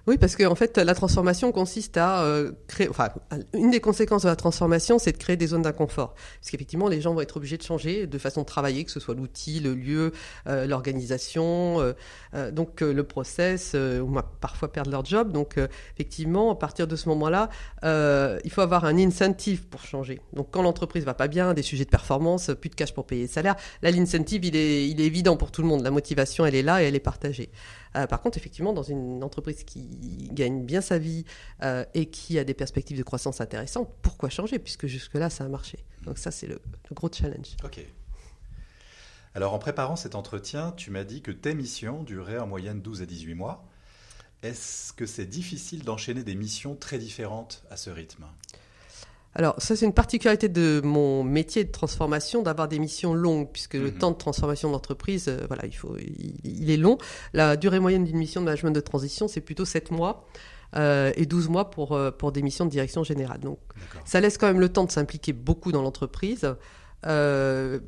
Oui, 0.09 0.19
parce 0.19 0.35
qu'en 0.35 0.51
en 0.51 0.55
fait, 0.57 0.79
la 0.79 0.95
transformation 0.95 1.53
consiste 1.53 1.97
à 1.97 2.25
euh, 2.25 2.51
créer. 2.67 2.89
Enfin, 2.89 3.11
une 3.55 3.71
des 3.71 3.79
conséquences 3.79 4.23
de 4.23 4.29
la 4.29 4.35
transformation, 4.35 4.99
c'est 4.99 5.13
de 5.13 5.17
créer 5.17 5.37
des 5.37 5.47
zones 5.47 5.63
d'inconfort. 5.63 6.15
Parce 6.41 6.51
qu'effectivement, 6.51 6.89
les 6.89 7.01
gens 7.01 7.15
vont 7.15 7.21
être 7.21 7.37
obligés 7.37 7.57
de 7.57 7.63
changer 7.63 8.09
de 8.09 8.19
façon 8.19 8.41
de 8.41 8.47
travailler, 8.47 8.85
que 8.85 8.91
ce 8.91 8.99
soit 8.99 9.15
l'outil, 9.15 9.61
le 9.61 9.75
lieu, 9.75 10.11
euh, 10.49 10.67
l'organisation, 10.67 11.95
euh, 12.35 12.51
donc 12.51 12.81
le 12.81 13.05
process, 13.05 13.75
ou 13.75 14.13
parfois 14.41 14.73
perdre 14.73 14.91
leur 14.91 15.05
job. 15.05 15.31
Donc, 15.31 15.57
effectivement, 15.95 16.51
à 16.51 16.57
partir 16.57 16.89
de 16.89 16.97
ce 16.97 17.09
moment-là, 17.11 17.49
il 17.83 18.51
faut 18.51 18.61
avoir 18.61 18.85
un 18.85 18.99
incentive 18.99 19.67
pour 19.67 19.85
changer. 19.85 20.21
Donc, 20.33 20.49
quand 20.51 20.63
l'entreprise 20.63 21.05
va 21.05 21.15
pas 21.15 21.29
bien, 21.29 21.55
des 21.55 21.63
sujets 21.63 21.85
de 21.85 21.91
performance, 21.91 22.51
plus 22.61 22.71
de 22.71 22.75
cash 22.75 22.93
pour 22.93 23.07
payer 23.07 23.23
les 23.23 23.29
salaires, 23.29 23.57
là, 23.83 23.91
l'incentive, 23.93 24.45
il 24.45 24.57
est, 24.57 24.89
il 24.89 25.01
est 25.01 25.05
évident 25.05 25.37
pour 25.37 25.53
tout 25.53 25.63
le 25.63 25.69
monde. 25.69 25.83
La 25.85 25.93
motivation, 25.93 26.45
elle 26.45 26.57
est 26.57 26.63
là 26.63 26.83
et 26.83 26.87
elle 26.87 26.97
est 26.97 27.01
partagée. 27.01 27.51
Par 27.93 28.21
contre, 28.21 28.39
effectivement, 28.39 28.73
dans 28.73 28.83
une 28.83 29.23
entreprise 29.23 29.65
qui 29.65 30.31
gagne 30.33 30.65
bien 30.65 30.81
sa 30.81 30.99
vie 30.99 31.25
euh, 31.63 31.85
et 31.95 32.07
qui 32.07 32.39
a 32.39 32.45
des 32.45 32.55
perspectives 32.55 32.97
de 32.97 33.03
croissance 33.03 33.41
intéressantes, 33.41 33.91
pourquoi 34.03 34.29
changer 34.29 34.59
puisque 34.59 34.87
jusque-là 34.87 35.31
ça 35.31 35.45
a 35.45 35.49
marché? 35.49 35.79
Donc 36.05 36.19
ça 36.19 36.31
c'est 36.31 36.47
le, 36.47 36.61
gros 36.93 37.11
challenge. 37.13 37.57
Ok. 37.65 37.85
Alors 39.35 39.55
en 39.55 39.59
préparant 39.59 39.97
cet 39.97 40.15
entretien, 40.15 40.73
tu 40.73 40.91
m'as 40.91 41.05
dit 41.05 41.23
que 41.23 41.31
tes 41.31 41.55
missions 41.55 42.03
duraient 42.03 42.39
en 42.39 42.47
moyenne 42.47 42.81
12 42.81 43.03
à 43.03 43.07
18 43.07 43.35
mois. 43.35 43.65
Est-ce 44.43 44.93
que 44.93 45.07
c'est 45.07 45.27
difficile 45.27 45.85
d'enchaîner 45.85 46.25
des 46.25 46.35
missions 46.35 46.75
très 46.75 46.99
différentes 46.99 47.63
à 47.71 47.77
ce 47.77 47.91
rythme? 47.91 48.25
Alors, 49.35 49.55
ça, 49.59 49.77
c'est 49.77 49.87
une 49.87 49.95
particularité 49.95 50.49
de 50.49 50.83
mon 50.85 51.25
métier 51.25 51.65
de 51.65 51.71
transformation, 51.71 52.43
d'avoir 52.43 52.69
des 52.69 52.79
missions 52.79 53.15
longues, 53.15 53.49
puisque 53.51 53.75
le 53.75 53.91
mhm. 53.91 53.99
temps 53.99 54.11
de 54.11 54.17
transformation 54.17 54.71
d'entreprise, 54.71 55.29
euh, 55.29 55.47
voilà, 55.49 55.65
il, 55.65 55.73
faut, 55.73 55.97
il, 56.45 56.71
est 56.71 56.77
long. 56.77 56.99
La 57.33 57.57
durée 57.57 57.81
moyenne 57.81 58.05
d'une 58.05 58.19
mission 58.19 58.43
de 58.43 58.47
management 58.47 58.73
de 58.73 58.81
transition, 58.81 59.29
c'est 59.29 59.41
plutôt 59.41 59.65
7 59.65 59.91
mois. 59.91 60.27
Euh, 60.75 61.13
et 61.17 61.27
12 61.27 61.51
mois 61.51 61.69
pour, 61.69 61.93
euh, 61.93 62.11
pour 62.11 62.33
des 62.33 62.41
missions 62.41 62.65
de 62.65 62.71
direction 62.71 63.05
générale. 63.05 63.41
Donc, 63.41 63.59
ça 64.07 64.21
laisse 64.21 64.39
quand 64.39 64.47
même 64.47 64.61
le 64.61 64.71
temps 64.71 64.85
de 64.85 64.91
s'impliquer 64.91 65.35
beaucoup 65.35 65.71
dans 65.71 65.83
l'entreprise. 65.83 66.51
voilà, 67.03 67.83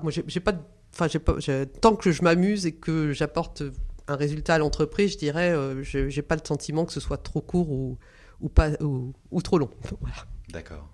moi, 0.00 0.12
j'ai 0.12 0.40
pas, 0.40 0.52
enfin, 0.92 1.08
j'ai 1.08 1.18
pas, 1.18 1.34
tant 1.80 1.96
que 1.96 2.12
je 2.12 2.22
m'amuse 2.22 2.66
et 2.66 2.72
que 2.72 3.12
j'apporte 3.12 3.64
un 4.06 4.14
résultat 4.14 4.54
à 4.54 4.58
l'entreprise, 4.58 5.12
je 5.12 5.18
dirais, 5.18 5.56
j'ai 5.82 6.22
pas 6.22 6.36
le 6.36 6.42
sentiment 6.44 6.84
que 6.84 6.92
ce 6.92 7.00
soit 7.00 7.16
trop 7.16 7.40
court 7.40 7.70
ou, 7.70 7.98
ou 8.40 8.48
pas, 8.48 8.70
ou, 8.80 9.12
ou 9.32 9.42
trop 9.42 9.58
long. 9.58 9.70
voilà. 10.00 10.14
D'accord. 10.48 10.88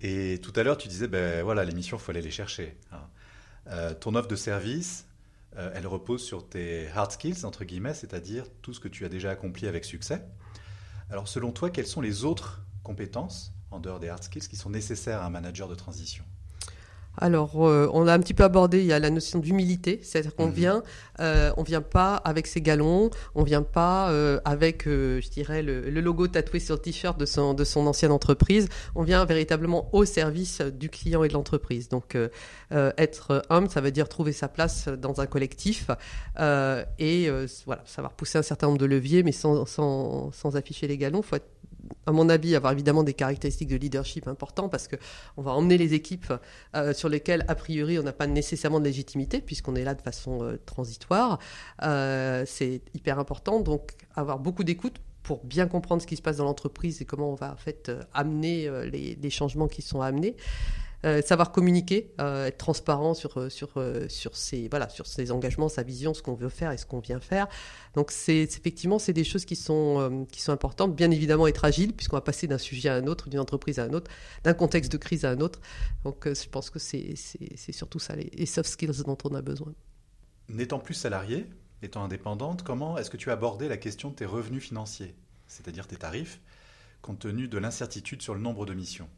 Et 0.00 0.40
tout 0.42 0.52
à 0.56 0.62
l'heure, 0.62 0.76
tu 0.76 0.88
disais, 0.88 1.08
ben 1.08 1.42
voilà, 1.42 1.64
les 1.64 1.72
missions, 1.72 1.96
il 1.96 2.00
faut 2.00 2.10
aller 2.10 2.22
les 2.22 2.30
chercher. 2.30 2.76
Hein. 2.92 3.08
Euh, 3.68 3.94
ton 3.94 4.14
offre 4.14 4.28
de 4.28 4.36
service, 4.36 5.06
euh, 5.56 5.70
elle 5.74 5.86
repose 5.86 6.22
sur 6.22 6.48
tes 6.48 6.88
hard 6.88 7.12
skills, 7.12 7.44
entre 7.44 7.64
guillemets, 7.64 7.94
c'est-à-dire 7.94 8.44
tout 8.62 8.74
ce 8.74 8.80
que 8.80 8.88
tu 8.88 9.04
as 9.04 9.08
déjà 9.08 9.30
accompli 9.30 9.66
avec 9.66 9.84
succès. 9.84 10.24
Alors, 11.10 11.28
selon 11.28 11.52
toi, 11.52 11.70
quelles 11.70 11.86
sont 11.86 12.00
les 12.00 12.24
autres 12.24 12.62
compétences, 12.82 13.52
en 13.70 13.80
dehors 13.80 14.00
des 14.00 14.08
hard 14.08 14.22
skills, 14.22 14.48
qui 14.48 14.56
sont 14.56 14.70
nécessaires 14.70 15.22
à 15.22 15.26
un 15.26 15.30
manager 15.30 15.68
de 15.68 15.74
transition? 15.74 16.24
Alors, 17.18 17.66
euh, 17.66 17.88
on 17.92 18.06
a 18.06 18.12
un 18.12 18.18
petit 18.18 18.34
peu 18.34 18.44
abordé, 18.44 18.80
il 18.80 18.86
y 18.86 18.92
a 18.92 18.98
la 18.98 19.10
notion 19.10 19.38
d'humilité, 19.38 20.00
c'est-à-dire 20.02 20.34
qu'on 20.34 20.46
mhm. 20.46 20.52
vient, 20.52 20.82
euh, 21.20 21.50
on 21.56 21.62
vient 21.62 21.80
pas 21.80 22.16
avec 22.16 22.46
ses 22.46 22.60
galons, 22.60 23.10
on 23.34 23.42
vient 23.42 23.62
pas 23.62 24.10
euh, 24.10 24.38
avec, 24.44 24.84
je 24.86 25.28
dirais, 25.30 25.62
le, 25.62 25.88
logo 26.00 26.28
tatoué 26.28 26.60
sur 26.60 26.74
le 26.74 26.80
t-shirt 26.80 27.18
de 27.18 27.26
son, 27.26 27.54
de 27.54 27.64
son 27.64 27.86
ancienne 27.86 28.12
entreprise, 28.12 28.68
on 28.94 29.02
vient 29.02 29.24
véritablement 29.24 29.88
au 29.92 30.04
service 30.04 30.60
du 30.60 30.90
client 30.90 31.24
et 31.24 31.28
de 31.28 31.32
l'entreprise. 31.32 31.88
Donc, 31.88 32.16
être 32.70 33.42
homme, 33.48 33.68
ça 33.68 33.80
veut 33.80 33.90
dire 33.90 34.08
trouver 34.08 34.32
sa 34.32 34.48
place 34.48 34.88
dans 34.88 35.20
un 35.20 35.26
collectif 35.26 35.90
et 36.38 37.30
voilà, 37.64 37.82
savoir 37.86 38.12
pousser 38.12 38.38
un 38.38 38.42
certain 38.42 38.66
nombre 38.66 38.78
de 38.78 38.86
leviers, 38.86 39.22
mais 39.22 39.32
sans, 39.32 39.64
sans, 39.66 40.30
sans 40.32 40.56
afficher 40.56 40.86
les 40.86 40.98
galons, 40.98 41.22
faut 41.22 41.36
être 41.36 41.48
à 42.06 42.12
mon 42.12 42.28
avis, 42.28 42.54
avoir 42.56 42.72
évidemment 42.72 43.02
des 43.02 43.14
caractéristiques 43.14 43.68
de 43.68 43.76
leadership 43.76 44.28
importantes 44.28 44.70
parce 44.70 44.88
qu'on 44.88 45.42
va 45.42 45.52
emmener 45.52 45.78
les 45.78 45.94
équipes 45.94 46.32
euh, 46.74 46.92
sur 46.92 47.08
lesquelles, 47.08 47.44
a 47.48 47.54
priori, 47.54 47.98
on 47.98 48.02
n'a 48.02 48.12
pas 48.12 48.26
nécessairement 48.26 48.80
de 48.80 48.84
légitimité 48.84 49.40
puisqu'on 49.40 49.74
est 49.76 49.84
là 49.84 49.94
de 49.94 50.02
façon 50.02 50.42
euh, 50.42 50.56
transitoire. 50.66 51.38
Euh, 51.82 52.44
c'est 52.46 52.82
hyper 52.94 53.18
important, 53.18 53.60
donc 53.60 53.92
avoir 54.14 54.38
beaucoup 54.38 54.64
d'écoute 54.64 54.96
pour 55.22 55.44
bien 55.44 55.66
comprendre 55.66 56.00
ce 56.02 56.06
qui 56.06 56.16
se 56.16 56.22
passe 56.22 56.36
dans 56.36 56.44
l'entreprise 56.44 57.02
et 57.02 57.04
comment 57.04 57.30
on 57.30 57.34
va 57.34 57.52
en 57.52 57.56
fait 57.56 57.90
amener 58.14 58.70
les, 58.88 59.16
les 59.20 59.30
changements 59.30 59.66
qui 59.66 59.82
sont 59.82 60.00
amenés. 60.00 60.36
Euh, 61.06 61.22
savoir 61.22 61.52
communiquer, 61.52 62.12
euh, 62.20 62.46
être 62.46 62.58
transparent 62.58 63.14
sur, 63.14 63.38
euh, 63.38 63.48
sur, 63.48 63.74
sur, 64.08 64.36
ses, 64.36 64.66
voilà, 64.68 64.88
sur 64.88 65.06
ses 65.06 65.30
engagements, 65.30 65.68
sa 65.68 65.84
vision, 65.84 66.14
ce 66.14 66.20
qu'on 66.20 66.34
veut 66.34 66.48
faire 66.48 66.72
et 66.72 66.78
ce 66.78 66.84
qu'on 66.84 66.98
vient 66.98 67.20
faire. 67.20 67.46
Donc 67.94 68.10
c'est 68.10 68.42
effectivement 68.42 68.98
c'est 68.98 69.12
des 69.12 69.22
choses 69.22 69.44
qui 69.44 69.54
sont, 69.54 70.26
qui 70.32 70.42
sont 70.42 70.50
importantes. 70.50 70.96
Bien 70.96 71.12
évidemment 71.12 71.46
être 71.46 71.64
agile 71.64 71.92
puisqu'on 71.92 72.16
va 72.16 72.22
passer 72.22 72.48
d'un 72.48 72.58
sujet 72.58 72.88
à 72.88 72.96
un 72.96 73.06
autre, 73.06 73.28
d'une 73.28 73.38
entreprise 73.38 73.78
à 73.78 73.84
un 73.84 73.92
autre, 73.92 74.10
d'un 74.42 74.54
contexte 74.54 74.90
de 74.90 74.96
crise 74.96 75.24
à 75.24 75.30
un 75.30 75.40
autre. 75.40 75.60
Donc 76.02 76.26
je 76.26 76.48
pense 76.48 76.70
que 76.70 76.80
c'est 76.80 77.14
surtout 77.70 78.00
ça, 78.00 78.16
les, 78.16 78.30
les 78.36 78.46
soft 78.46 78.68
skills 78.68 79.04
dont 79.04 79.18
on 79.22 79.34
a 79.36 79.42
besoin. 79.42 79.72
N'étant 80.48 80.80
plus 80.80 80.94
salarié, 80.94 81.46
étant 81.82 82.02
indépendante, 82.02 82.64
comment 82.64 82.98
est-ce 82.98 83.10
que 83.10 83.16
tu 83.16 83.30
as 83.30 83.34
abordé 83.34 83.68
la 83.68 83.76
question 83.76 84.10
de 84.10 84.16
tes 84.16 84.26
revenus 84.26 84.64
financiers, 84.64 85.14
c'est-à-dire 85.46 85.86
tes 85.86 85.96
tarifs, 85.96 86.40
compte 87.00 87.20
tenu 87.20 87.46
de 87.46 87.58
l'incertitude 87.58 88.22
sur 88.22 88.34
le 88.34 88.40
nombre 88.40 88.66
de 88.66 88.74
missions? 88.74 89.08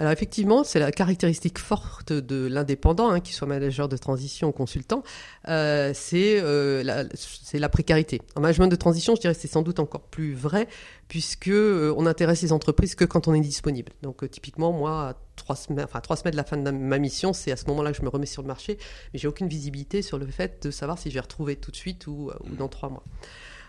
Alors 0.00 0.12
effectivement, 0.12 0.64
c'est 0.64 0.78
la 0.78 0.92
caractéristique 0.92 1.58
forte 1.58 2.12
de 2.12 2.46
l'indépendant, 2.46 3.10
hein, 3.10 3.20
qu'il 3.20 3.34
soit 3.34 3.46
manager 3.46 3.86
de 3.86 3.98
transition 3.98 4.48
ou 4.48 4.52
consultant, 4.52 5.02
euh, 5.48 5.92
c'est 5.94 6.40
euh, 6.40 6.82
la, 6.82 7.04
la, 7.52 7.68
précarité. 7.68 8.22
En 8.34 8.40
management 8.40 8.68
de 8.68 8.76
transition, 8.76 9.14
je 9.14 9.20
dirais 9.20 9.34
que 9.34 9.40
c'est 9.40 9.46
sans 9.46 9.60
doute 9.60 9.78
encore 9.78 10.00
plus 10.00 10.32
vrai, 10.32 10.68
puisque 11.08 11.48
euh, 11.48 11.94
intéresse 12.06 12.40
les 12.40 12.52
entreprises 12.52 12.94
que 12.94 13.04
quand 13.04 13.28
on 13.28 13.34
est 13.34 13.40
disponible. 13.40 13.92
Donc 14.02 14.28
typiquement, 14.30 14.72
moi, 14.72 15.20
trois 15.36 15.54
semaines, 15.54 15.84
enfin 15.84 16.00
trois 16.00 16.16
semaines 16.16 16.32
de 16.32 16.38
la 16.38 16.44
fin 16.44 16.56
de 16.56 16.70
ma 16.70 16.98
mission, 16.98 17.34
c'est 17.34 17.52
à 17.52 17.56
ce 17.56 17.66
moment-là 17.66 17.92
que 17.92 17.98
je 17.98 18.02
me 18.02 18.08
remets 18.08 18.24
sur 18.24 18.40
le 18.40 18.48
marché, 18.48 18.78
mais 19.12 19.18
j'ai 19.18 19.28
aucune 19.28 19.48
visibilité 19.48 20.00
sur 20.00 20.18
le 20.18 20.26
fait 20.26 20.62
de 20.62 20.70
savoir 20.70 20.98
si 20.98 21.10
je 21.10 21.14
vais 21.14 21.20
retrouver 21.20 21.56
tout 21.56 21.72
de 21.72 21.76
suite 21.76 22.06
ou, 22.06 22.30
dans 22.58 22.68
trois 22.68 22.88
mois. 22.88 23.04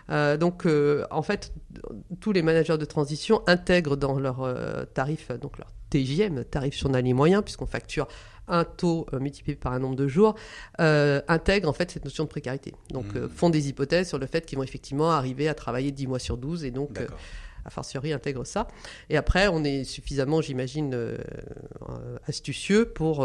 Euh, 0.08 0.38
donc, 0.38 0.66
en 1.10 1.22
fait, 1.22 1.52
tous 2.20 2.32
les 2.32 2.40
managers 2.40 2.78
de 2.78 2.86
transition 2.86 3.42
intègrent 3.46 3.98
dans 3.98 4.18
leurs 4.18 4.48
tarifs, 4.94 5.30
donc 5.32 5.58
leur 5.58 5.70
TJM, 5.92 6.44
tarif 6.44 6.78
journalier 6.78 7.12
moyen, 7.12 7.42
puisqu'on 7.42 7.66
facture 7.66 8.08
un 8.48 8.64
taux 8.64 9.06
euh, 9.12 9.20
multiplié 9.20 9.56
par 9.56 9.72
un 9.72 9.78
nombre 9.78 9.96
de 9.96 10.08
jours, 10.08 10.34
euh, 10.80 11.20
intègre 11.28 11.68
en 11.68 11.72
fait 11.72 11.90
cette 11.90 12.04
notion 12.04 12.24
de 12.24 12.28
précarité. 12.28 12.74
Donc 12.90 13.04
euh, 13.14 13.26
mmh. 13.26 13.30
font 13.30 13.50
des 13.50 13.68
hypothèses 13.68 14.08
sur 14.08 14.18
le 14.18 14.26
fait 14.26 14.46
qu'ils 14.46 14.58
vont 14.58 14.64
effectivement 14.64 15.12
arriver 15.12 15.48
à 15.48 15.54
travailler 15.54 15.92
10 15.92 16.06
mois 16.06 16.18
sur 16.18 16.36
12 16.38 16.64
et 16.64 16.70
donc 16.70 16.98
a 17.64 17.70
fortiori 17.70 18.12
intègre 18.12 18.44
ça. 18.44 18.66
Et 19.08 19.16
après, 19.16 19.46
on 19.46 19.62
est 19.62 19.84
suffisamment, 19.84 20.40
j'imagine, 20.40 21.16
astucieux 22.26 22.86
pour 22.86 23.24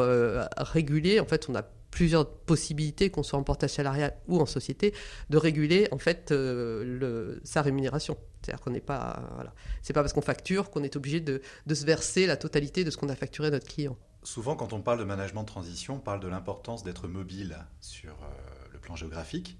réguler. 0.58 1.20
En 1.20 1.26
fait, 1.26 1.48
on 1.50 1.56
a 1.56 1.64
plusieurs 1.92 2.30
possibilités, 2.30 3.10
qu'on 3.10 3.24
soit 3.24 3.40
en 3.40 3.44
portage 3.44 3.72
salarial 3.72 4.16
ou 4.28 4.40
en 4.40 4.46
société, 4.46 4.94
de 5.30 5.38
réguler 5.38 5.88
en 5.92 5.98
fait 5.98 6.32
le, 6.32 7.40
sa 7.44 7.62
rémunération. 7.62 8.18
C'est-à-dire 8.42 8.64
qu'on 8.64 8.72
n'est 8.72 8.80
pas, 8.80 9.30
voilà, 9.36 9.54
c'est 9.82 9.94
pas 9.94 10.02
parce 10.02 10.14
qu'on 10.14 10.22
facture 10.22 10.70
qu'on 10.70 10.84
est 10.84 10.96
obligé 10.96 11.20
de, 11.20 11.42
de, 11.66 11.76
se 11.76 11.86
verser 11.86 12.28
la 12.28 12.38
totalité 12.38 12.84
de 12.84 12.92
ce 12.92 12.98
qu'on 12.98 13.10
a 13.10 13.16
facturé 13.16 13.48
à 13.48 13.52
notre 13.52 13.68
client. 13.68 13.98
Souvent, 14.24 14.56
quand 14.56 14.74
on 14.74 14.82
parle 14.82 15.00
de 15.00 15.06
management 15.06 15.44
de 15.44 15.48
transition, 15.48 15.96
on 15.96 16.00
parle 16.00 16.20
de 16.20 16.28
l'importance 16.28 16.84
d'être 16.84 17.08
mobile 17.08 17.58
sur 17.80 18.12
euh, 18.12 18.28
le 18.74 18.80
plan 18.80 18.96
géographique 18.96 19.58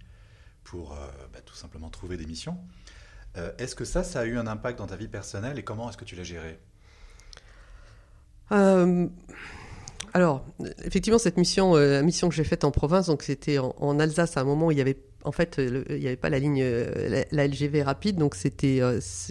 pour 0.64 0.92
euh, 0.92 1.08
bah, 1.32 1.40
tout 1.46 1.56
simplement 1.56 1.90
trouver 1.90 2.18
des 2.18 2.26
missions. 2.26 2.58
Euh, 3.38 3.52
est-ce 3.60 3.76
que 3.76 3.86
ça, 3.86 4.04
ça 4.04 4.20
a 4.20 4.26
eu 4.26 4.38
un 4.38 4.48
impact 4.48 4.80
dans 4.80 4.88
ta 4.88 4.98
vie 4.98 5.08
personnelle 5.08 5.58
et 5.58 5.64
comment 5.64 5.90
est-ce 5.90 5.98
que 5.98 6.06
tu 6.06 6.16
l'as 6.16 6.24
géré? 6.24 6.60
Alors, 10.14 10.46
effectivement, 10.84 11.20
cette 11.20 11.38
mission, 11.38 11.76
la 11.76 12.02
mission 12.02 12.28
que 12.30 12.34
j'ai 12.34 12.44
faite 12.44 12.64
en 12.64 12.72
province, 12.72 13.08
donc 13.08 13.22
c'était 13.22 13.60
en, 13.60 13.76
en, 13.78 14.00
Alsace 14.00 14.38
à 14.38 14.42
un 14.42 14.46
moment 14.46 14.68
où 14.68 14.72
il 14.72 14.78
y 14.78 14.82
avait 14.82 14.98
en 15.28 15.32
fait, 15.32 15.60
il 15.60 15.98
n'y 16.00 16.08
avait 16.08 16.16
pas 16.16 16.30
la 16.30 16.40
ligne, 16.40 16.64
la, 17.32 17.48
LGV 17.48 17.84
rapide, 17.84 18.18
donc 18.18 18.34
c'était, 18.34 18.82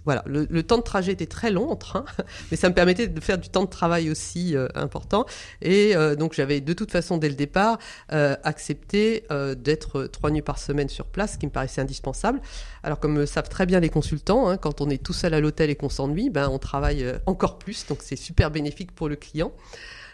voilà, 0.05 0.23
le, 0.27 0.63
temps 0.63 0.79
de 0.79 0.83
trajet 0.83 1.13
était 1.13 1.27
très 1.27 1.51
long 1.51 1.71
en 1.71 1.77
train, 1.77 2.05
mais 2.51 2.57
ça 2.57 2.69
me 2.69 2.75
permettait 2.75 3.09
de 3.09 3.21
faire 3.21 3.39
du 3.39 3.49
temps 3.49 3.65
de 3.65 3.71
travail 3.71 4.11
aussi 4.11 4.55
important. 4.75 5.25
Et 5.63 5.95
donc 6.19 6.35
j'avais 6.35 6.61
de 6.61 6.73
toute 6.73 6.91
façon 6.91 7.17
dès 7.17 7.29
le 7.29 7.35
départ 7.35 7.79
accepté 8.09 9.25
d'être 9.57 10.05
trois 10.07 10.31
nuits 10.31 10.43
par 10.43 10.59
semaine 10.59 10.89
sur 10.89 11.07
place, 11.07 11.35
ce 11.35 11.39
qui 11.39 11.47
me 11.47 11.53
paraissait 11.53 11.81
indispensable. 11.81 12.41
Alors 12.83 13.01
comme 13.01 13.17
le 13.17 13.27
savent 13.27 13.49
très 13.49 13.67
bien 13.67 13.81
les 13.81 13.89
consultants, 13.89 14.49
hein, 14.49 14.59
quand 14.59 14.81
on 14.81 14.91
est 14.91 15.03
tout 15.03 15.15
seul 15.15 15.35
à 15.35 15.41
l'hôtel 15.41 15.71
et 15.71 15.77
qu'on 15.77 15.89
s'ennuie, 15.89 16.31
ben 16.31 16.49
on 16.51 16.59
travaille 16.59 17.07
encore 17.25 17.59
plus, 17.59 17.87
donc 17.87 17.99
c'est 18.03 18.17
super 18.17 18.51
bénéfique 18.51 18.95
pour 18.95 19.09
le 19.09 19.17
client. 19.17 19.53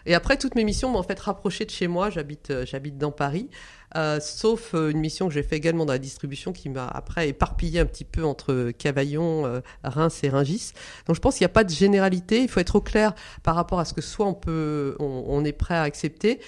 Et 0.05 0.15
après, 0.15 0.37
toutes 0.37 0.55
mes 0.55 0.63
missions 0.63 0.89
m'ont 0.89 0.99
en 0.99 1.03
fait 1.03 1.19
rapproché 1.19 1.65
de 1.65 1.69
chez 1.69 1.87
moi. 1.87 2.09
J'habite, 2.09 2.49
euh, 2.49 2.65
j'habite 2.65 2.97
dans 2.97 3.11
Paris. 3.11 3.49
Euh, 3.95 4.19
sauf 4.19 4.73
euh, 4.73 4.89
une 4.89 4.99
mission 4.99 5.27
que 5.27 5.33
j'ai 5.33 5.43
fait 5.43 5.55
également 5.55 5.85
dans 5.85 5.93
la 5.93 5.99
distribution 5.99 6.51
qui 6.51 6.67
m'a 6.67 6.87
après 6.87 7.29
éparpillé 7.29 7.79
un 7.79 7.85
petit 7.85 8.05
peu 8.05 8.23
entre 8.23 8.71
Cavaillon, 8.71 9.61
Reims 9.83 10.23
et 10.23 10.29
Ringis. 10.29 10.71
Donc 11.07 11.15
je 11.15 11.21
pense 11.21 11.35
qu'il 11.35 11.43
n'y 11.45 11.51
a 11.51 11.53
pas 11.53 11.63
de 11.63 11.69
généralité. 11.69 12.41
Il 12.41 12.49
faut 12.49 12.59
être 12.59 12.75
au 12.75 12.81
clair 12.81 13.13
par 13.43 13.55
rapport 13.55 13.79
à 13.79 13.85
ce 13.85 13.93
que 13.93 14.01
soit 14.01 14.25
on 14.25 14.33
peut, 14.33 14.95
on, 14.99 15.45
est 15.45 15.53
prêt 15.53 15.75
à 15.75 15.83
accepter. 15.83 16.39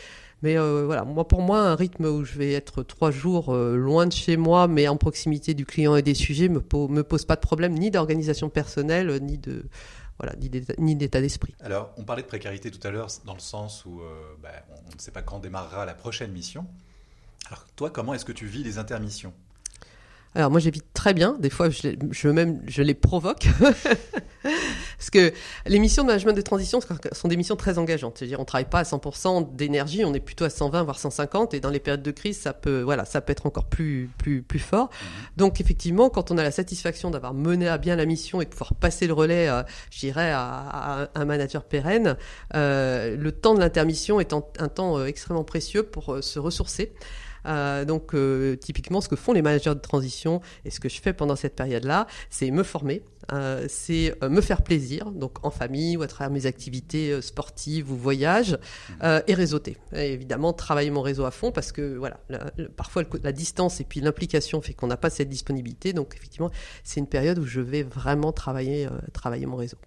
Mais 0.42 0.58
voilà, 0.58 1.04
moi 1.06 1.28
pour 1.28 1.42
moi, 1.42 1.60
un 1.60 1.76
rythme 1.76 2.06
où 2.06 2.26
je 2.26 2.38
vais 2.38 2.54
être 2.54 2.84
trois 2.84 3.12
jours 3.12 3.56
loin 3.56 4.08
de 4.08 4.12
chez 4.12 4.38
moi, 4.38 4.68
mais 4.68 4.88
en 4.88 4.98
proximité 4.98 5.54
du 5.54 5.66
client 5.66 5.96
et 5.96 6.02
des 6.02 6.14
sujets, 6.16 6.50
me, 6.50 6.62
me 6.90 7.04
pose 7.04 7.26
pas 7.26 7.36
de 7.36 7.42
problème 7.42 7.74
ni 7.74 7.92
d'organisation 7.92 8.50
personnelle, 8.50 9.20
ni 9.22 9.38
de 9.38 9.66
voilà, 10.20 10.34
ni 10.78 10.96
d'état 10.96 11.22
d'esprit. 11.22 11.56
Alors, 11.62 11.92
on 11.98 12.04
parlait 12.04 12.22
de 12.22 12.28
précarité 12.28 12.72
tout 12.72 12.86
à 12.88 12.92
l'heure, 12.92 13.08
dans 13.26 13.34
le 13.34 13.40
sens 13.40 13.86
où 13.86 14.02
euh, 14.02 14.36
ben, 14.42 14.52
on 14.90 14.96
ne 14.96 15.00
sait 15.00 15.12
pas 15.12 15.22
quand 15.22 15.40
démarrera 15.40 15.86
la 15.86 15.94
prochaine 15.94 16.32
mission. 16.32 16.66
Alors, 17.48 17.66
toi, 17.76 17.90
comment 17.90 18.14
est-ce 18.14 18.26
que 18.26 18.32
tu 18.32 18.46
vis 18.46 18.64
les 18.64 18.78
intermissions? 18.78 19.34
Alors 20.36 20.52
moi 20.52 20.60
j'évite 20.60 20.92
très 20.94 21.14
bien, 21.14 21.38
des 21.40 21.50
fois 21.50 21.70
je, 21.70 21.96
je 22.12 22.28
même 22.28 22.62
je 22.68 22.82
les 22.82 22.94
provoque 22.94 23.48
parce 24.98 25.10
que 25.10 25.34
les 25.66 25.80
missions 25.80 26.04
de 26.04 26.08
management 26.08 26.34
de 26.34 26.42
transition 26.42 26.80
sont 27.12 27.28
des 27.28 27.38
missions 27.38 27.56
très 27.56 27.78
engageantes. 27.78 28.18
C'est-à-dire 28.18 28.40
on 28.40 28.46
travaille 28.46 28.70
pas 28.70 28.80
à 28.80 28.84
100% 28.84 29.56
d'énergie, 29.56 30.06
on 30.06 30.14
est 30.14 30.20
plutôt 30.20 30.46
à 30.46 30.50
120 30.50 30.84
voire 30.84 31.00
150 31.00 31.54
et 31.54 31.60
dans 31.60 31.70
les 31.70 31.80
périodes 31.80 32.04
de 32.04 32.12
crise 32.12 32.40
ça 32.40 32.54
peut 32.54 32.82
voilà 32.82 33.06
ça 33.06 33.22
peut 33.22 33.32
être 33.32 33.46
encore 33.46 33.66
plus 33.66 34.10
plus 34.18 34.42
plus 34.42 34.60
fort. 34.60 34.90
Mhm. 34.90 35.08
Donc 35.38 35.62
effectivement 35.62 36.10
quand 36.10 36.32
on 36.32 36.38
a 36.38 36.44
la 36.44 36.52
satisfaction 36.52 37.12
d'avoir 37.12 37.34
mené 37.34 37.68
à 37.68 37.78
bien 37.78 37.96
la 37.96 38.06
mission 38.06 38.42
et 38.42 38.46
de 38.46 38.50
pouvoir 38.50 38.74
passer 38.74 39.08
le 39.08 39.14
relais, 39.14 39.48
euh, 39.50 39.64
je 39.92 40.00
dirais 40.00 40.32
à, 40.32 41.10
un 41.14 41.25
manager 41.25 41.64
pérenne, 41.64 42.18
euh, 42.54 43.16
le 43.16 43.32
temps 43.32 43.54
de 43.54 43.60
l'intermission 43.60 44.20
est 44.20 44.34
un, 44.34 44.68
temps 44.68 44.98
euh, 44.98 45.06
extrêmement 45.06 45.44
précieux 45.44 45.84
pour 45.84 46.18
se 46.22 46.40
ressourcer. 46.40 46.94
Euh, 47.46 47.86
donc, 47.86 48.14
euh, 48.14 48.56
typiquement, 48.56 49.02
ce 49.02 49.10
que 49.10 49.16
font 49.16 49.34
les 49.34 49.42
managers 49.42 49.75
de 49.75 49.80
transition 49.80 50.42
et 50.64 50.72
ce 50.72 50.80
que 50.80 50.90
je 50.90 51.02
fais 51.02 51.14
pendant 51.14 51.36
cette 51.36 51.56
période-là, 51.56 52.08
c'est 52.30 52.52
me 52.52 52.64
former, 52.64 53.04
euh, 53.32 53.66
c'est 53.70 54.16
me 54.22 54.42
faire 54.42 54.62
plaisir, 54.62 55.12
donc 55.12 55.46
en 55.46 55.52
famille 55.52 55.98
ou 55.98 56.04
à 56.04 56.08
travers 56.08 56.32
mes 56.32 56.46
activités 56.46 57.22
sportives 57.22 57.92
ou 57.92 57.96
voyages, 57.96 58.58
mmh. 58.90 59.20
et 59.28 59.34
réseauter. 59.34 59.78
évidemment, 59.94 60.54
travailler 60.54 60.92
mon 60.92 61.02
réseau 61.02 61.25
à 61.25 61.32
fond 61.32 61.52
parce 61.52 61.72
que 61.72 61.96
voilà, 61.96 62.20
parfois 62.75 63.04
la 63.24 63.32
distance 63.32 63.80
et 63.80 63.84
puis 63.84 64.02
l'implication 64.02 64.62
fait 64.62 64.74
qu'on 64.74 64.88
n'a 64.88 64.98
pas 64.98 65.10
cette 65.10 65.30
disponibilité. 65.30 65.94
Donc, 65.94 66.14
effectivement, 66.16 66.52
c'est 66.84 67.00
une 67.00 67.08
période 67.08 67.40
où 67.40 67.46
je 67.46 67.62
vais 67.62 67.84
vraiment 67.84 68.32
travailler, 68.32 68.88
travailler 69.14 69.46
mon 69.46 69.56
réseau. 69.56 69.78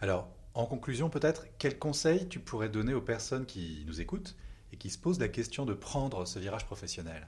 Alors, 0.00 0.28
en 0.54 0.66
conclusion, 0.66 1.10
peut-être, 1.10 1.46
quels 1.58 1.78
conseils 1.78 2.28
tu 2.28 2.40
pourrais 2.40 2.68
donner 2.68 2.94
aux 2.94 3.02
personnes 3.02 3.46
qui 3.46 3.84
nous 3.86 4.00
écoutent 4.00 4.36
et 4.76 4.78
qui 4.78 4.90
se 4.90 4.98
pose 4.98 5.18
la 5.18 5.28
question 5.28 5.64
de 5.64 5.72
prendre 5.72 6.26
ce 6.26 6.38
virage 6.38 6.66
professionnel 6.66 7.26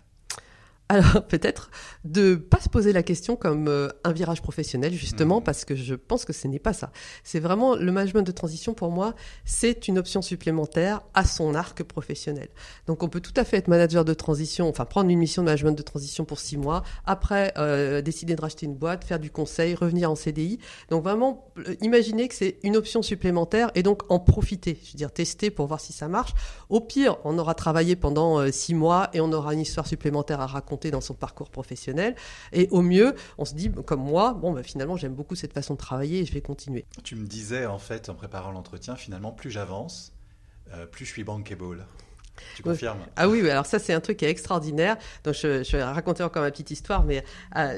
alors 0.88 1.26
peut-être 1.28 1.70
de 2.04 2.34
pas 2.34 2.60
se 2.60 2.68
poser 2.68 2.92
la 2.92 3.02
question 3.02 3.36
comme 3.36 3.68
euh, 3.68 3.88
un 4.04 4.12
virage 4.12 4.40
professionnel 4.42 4.92
justement 4.92 5.40
mmh. 5.40 5.44
parce 5.44 5.64
que 5.64 5.76
je 5.76 5.94
pense 5.94 6.24
que 6.24 6.32
ce 6.32 6.48
n'est 6.48 6.58
pas 6.58 6.72
ça. 6.72 6.90
C'est 7.24 7.40
vraiment 7.40 7.76
le 7.76 7.92
management 7.92 8.22
de 8.22 8.32
transition 8.32 8.74
pour 8.74 8.90
moi, 8.90 9.14
c'est 9.44 9.88
une 9.88 9.98
option 9.98 10.22
supplémentaire 10.22 11.02
à 11.14 11.24
son 11.24 11.54
arc 11.54 11.82
professionnel. 11.82 12.48
Donc 12.86 13.02
on 13.02 13.08
peut 13.08 13.20
tout 13.20 13.34
à 13.36 13.44
fait 13.44 13.58
être 13.58 13.68
manager 13.68 14.04
de 14.04 14.14
transition, 14.14 14.68
enfin 14.68 14.84
prendre 14.84 15.10
une 15.10 15.18
mission 15.18 15.42
de 15.42 15.46
management 15.46 15.72
de 15.72 15.82
transition 15.82 16.24
pour 16.24 16.40
six 16.40 16.56
mois, 16.56 16.82
après 17.04 17.52
euh, 17.58 18.00
décider 18.00 18.34
de 18.34 18.40
racheter 18.40 18.66
une 18.66 18.74
boîte, 18.74 19.04
faire 19.04 19.20
du 19.20 19.30
conseil, 19.30 19.74
revenir 19.74 20.10
en 20.10 20.16
CDI. 20.16 20.58
Donc 20.90 21.02
vraiment 21.04 21.52
euh, 21.58 21.74
imaginer 21.82 22.28
que 22.28 22.34
c'est 22.34 22.58
une 22.62 22.76
option 22.76 23.02
supplémentaire 23.02 23.70
et 23.74 23.82
donc 23.82 24.02
en 24.10 24.18
profiter, 24.18 24.78
je 24.84 24.92
veux 24.92 24.96
dire 24.96 25.12
tester 25.12 25.50
pour 25.50 25.66
voir 25.66 25.80
si 25.80 25.92
ça 25.92 26.08
marche. 26.08 26.32
Au 26.70 26.80
pire, 26.80 27.18
on 27.24 27.38
aura 27.38 27.54
travaillé 27.54 27.96
pendant 27.96 28.50
six 28.52 28.74
mois 28.74 29.10
et 29.12 29.20
on 29.20 29.32
aura 29.32 29.52
une 29.54 29.60
histoire 29.60 29.86
supplémentaire 29.86 30.40
à 30.40 30.46
raconter 30.46 30.77
dans 30.86 31.00
son 31.00 31.14
parcours 31.14 31.50
professionnel. 31.50 32.14
Et 32.52 32.68
au 32.70 32.82
mieux, 32.82 33.14
on 33.36 33.44
se 33.44 33.54
dit, 33.54 33.70
comme 33.86 34.02
moi, 34.02 34.34
bon, 34.34 34.52
bah, 34.52 34.62
finalement, 34.62 34.96
j'aime 34.96 35.14
beaucoup 35.14 35.34
cette 35.34 35.52
façon 35.52 35.74
de 35.74 35.78
travailler 35.78 36.20
et 36.20 36.24
je 36.24 36.32
vais 36.32 36.40
continuer. 36.40 36.86
Tu 37.04 37.16
me 37.16 37.26
disais, 37.26 37.66
en 37.66 37.78
fait, 37.78 38.08
en 38.08 38.14
préparant 38.14 38.52
l'entretien, 38.52 38.96
finalement, 38.96 39.32
plus 39.32 39.50
j'avance, 39.50 40.12
euh, 40.72 40.86
plus 40.86 41.04
je 41.04 41.10
suis 41.10 41.24
bankable. 41.24 41.86
Tu 42.56 42.62
confirmes? 42.62 42.98
Ah 43.16 43.28
oui, 43.28 43.48
alors 43.48 43.66
ça 43.66 43.78
c'est 43.78 43.92
un 43.92 44.00
truc 44.00 44.18
qui 44.18 44.24
est 44.24 44.30
extraordinaire. 44.30 44.96
Donc 45.24 45.34
je, 45.34 45.76
vais 45.76 45.82
raconter 45.82 46.22
encore 46.22 46.42
ma 46.42 46.50
petite 46.50 46.70
histoire, 46.70 47.04
mais 47.04 47.24
à, 47.52 47.74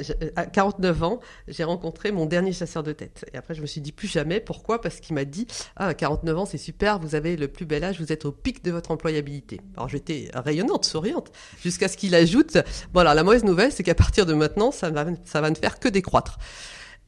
49 0.46 1.02
ans, 1.02 1.20
j'ai 1.48 1.64
rencontré 1.64 2.12
mon 2.12 2.26
dernier 2.26 2.52
chasseur 2.52 2.82
de 2.82 2.92
tête. 2.92 3.24
Et 3.32 3.36
après 3.36 3.54
je 3.54 3.62
me 3.62 3.66
suis 3.66 3.80
dit 3.80 3.92
plus 3.92 4.08
jamais. 4.08 4.40
Pourquoi 4.40 4.80
Parce 4.80 5.00
qu'il 5.00 5.14
m'a 5.14 5.24
dit 5.24 5.46
ah, 5.76 5.88
à 5.88 5.94
49 5.94 6.38
ans 6.38 6.46
c'est 6.46 6.58
super, 6.58 6.98
vous 6.98 7.14
avez 7.14 7.36
le 7.36 7.48
plus 7.48 7.66
bel 7.66 7.84
âge, 7.84 8.00
vous 8.00 8.12
êtes 8.12 8.24
au 8.24 8.32
pic 8.32 8.64
de 8.64 8.70
votre 8.70 8.90
employabilité. 8.90 9.60
Alors 9.76 9.88
j'étais 9.88 10.30
rayonnante, 10.34 10.84
souriante, 10.84 11.32
jusqu'à 11.62 11.88
ce 11.88 11.96
qu'il 11.96 12.14
ajoute 12.14 12.58
bon 12.92 13.00
alors 13.00 13.14
la 13.14 13.22
mauvaise 13.22 13.44
nouvelle 13.44 13.72
c'est 13.72 13.82
qu'à 13.82 13.94
partir 13.94 14.26
de 14.26 14.34
maintenant 14.34 14.70
ça 14.70 14.90
va, 14.90 15.06
ça 15.24 15.40
va 15.40 15.50
ne 15.50 15.54
faire 15.54 15.78
que 15.78 15.88
décroître. 15.88 16.38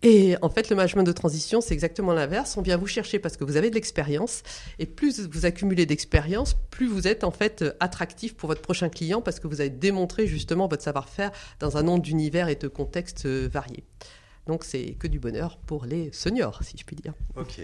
Et 0.02 0.36
en 0.42 0.50
fait, 0.50 0.68
le 0.68 0.76
management 0.76 1.04
de 1.04 1.12
transition, 1.12 1.60
c'est 1.60 1.74
exactement 1.74 2.12
l'inverse. 2.12 2.56
On 2.56 2.62
vient 2.62 2.76
vous 2.76 2.88
chercher 2.88 3.20
parce 3.20 3.36
que 3.36 3.44
vous 3.44 3.56
avez 3.56 3.70
de 3.70 3.74
l'expérience. 3.76 4.42
Et 4.78 4.86
plus 4.86 5.20
vous 5.28 5.46
accumulez 5.46 5.86
d'expérience, 5.86 6.56
plus 6.70 6.88
vous 6.88 7.06
êtes 7.06 7.22
en 7.22 7.30
fait 7.30 7.64
attractif 7.78 8.34
pour 8.34 8.48
votre 8.48 8.62
prochain 8.62 8.88
client 8.88 9.20
parce 9.20 9.38
que 9.38 9.46
vous 9.46 9.60
avez 9.60 9.70
démontré 9.70 10.26
justement 10.26 10.66
votre 10.66 10.82
savoir-faire 10.82 11.30
dans 11.60 11.76
un 11.76 11.84
nombre 11.84 12.02
d'univers 12.02 12.48
et 12.48 12.56
de 12.56 12.68
contextes 12.68 13.26
variés. 13.26 13.84
Donc 14.46 14.64
c'est 14.64 14.94
que 14.94 15.06
du 15.06 15.20
bonheur 15.20 15.58
pour 15.58 15.84
les 15.84 16.10
seniors, 16.12 16.62
si 16.64 16.76
je 16.76 16.84
puis 16.84 16.96
dire. 16.96 17.14
Ok. 17.36 17.60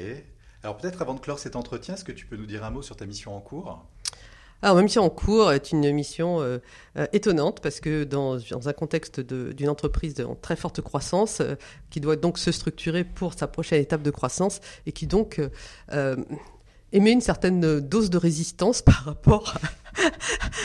Alors 0.62 0.76
peut-être 0.76 1.02
avant 1.02 1.14
de 1.14 1.20
clore 1.20 1.38
cet 1.38 1.56
entretien, 1.56 1.94
est-ce 1.94 2.04
que 2.04 2.12
tu 2.12 2.26
peux 2.26 2.36
nous 2.36 2.46
dire 2.46 2.64
un 2.64 2.70
mot 2.70 2.82
sur 2.82 2.96
ta 2.96 3.06
mission 3.06 3.36
en 3.36 3.40
cours? 3.40 3.84
Alors, 4.60 4.74
ma 4.74 4.82
mission 4.82 5.04
en 5.04 5.10
cours 5.10 5.52
est 5.52 5.70
une 5.70 5.92
mission 5.92 6.40
euh, 6.40 6.58
euh, 6.96 7.06
étonnante 7.12 7.60
parce 7.60 7.78
que 7.78 8.02
dans, 8.02 8.38
un 8.66 8.72
contexte 8.72 9.20
d'une 9.20 9.68
entreprise 9.68 10.14
de 10.14 10.26
très 10.42 10.56
forte 10.56 10.80
croissance, 10.80 11.40
euh, 11.40 11.54
qui 11.90 12.00
doit 12.00 12.16
donc 12.16 12.38
se 12.38 12.50
structurer 12.50 13.04
pour 13.04 13.34
sa 13.34 13.46
prochaine 13.46 13.80
étape 13.80 14.02
de 14.02 14.10
croissance 14.10 14.60
et 14.86 14.92
qui 14.92 15.06
donc 15.06 15.40
émet 16.92 17.12
une 17.12 17.20
certaine 17.20 17.80
dose 17.80 18.10
de 18.10 18.18
résistance 18.18 18.82
par 18.88 19.04
rapport 19.04 19.54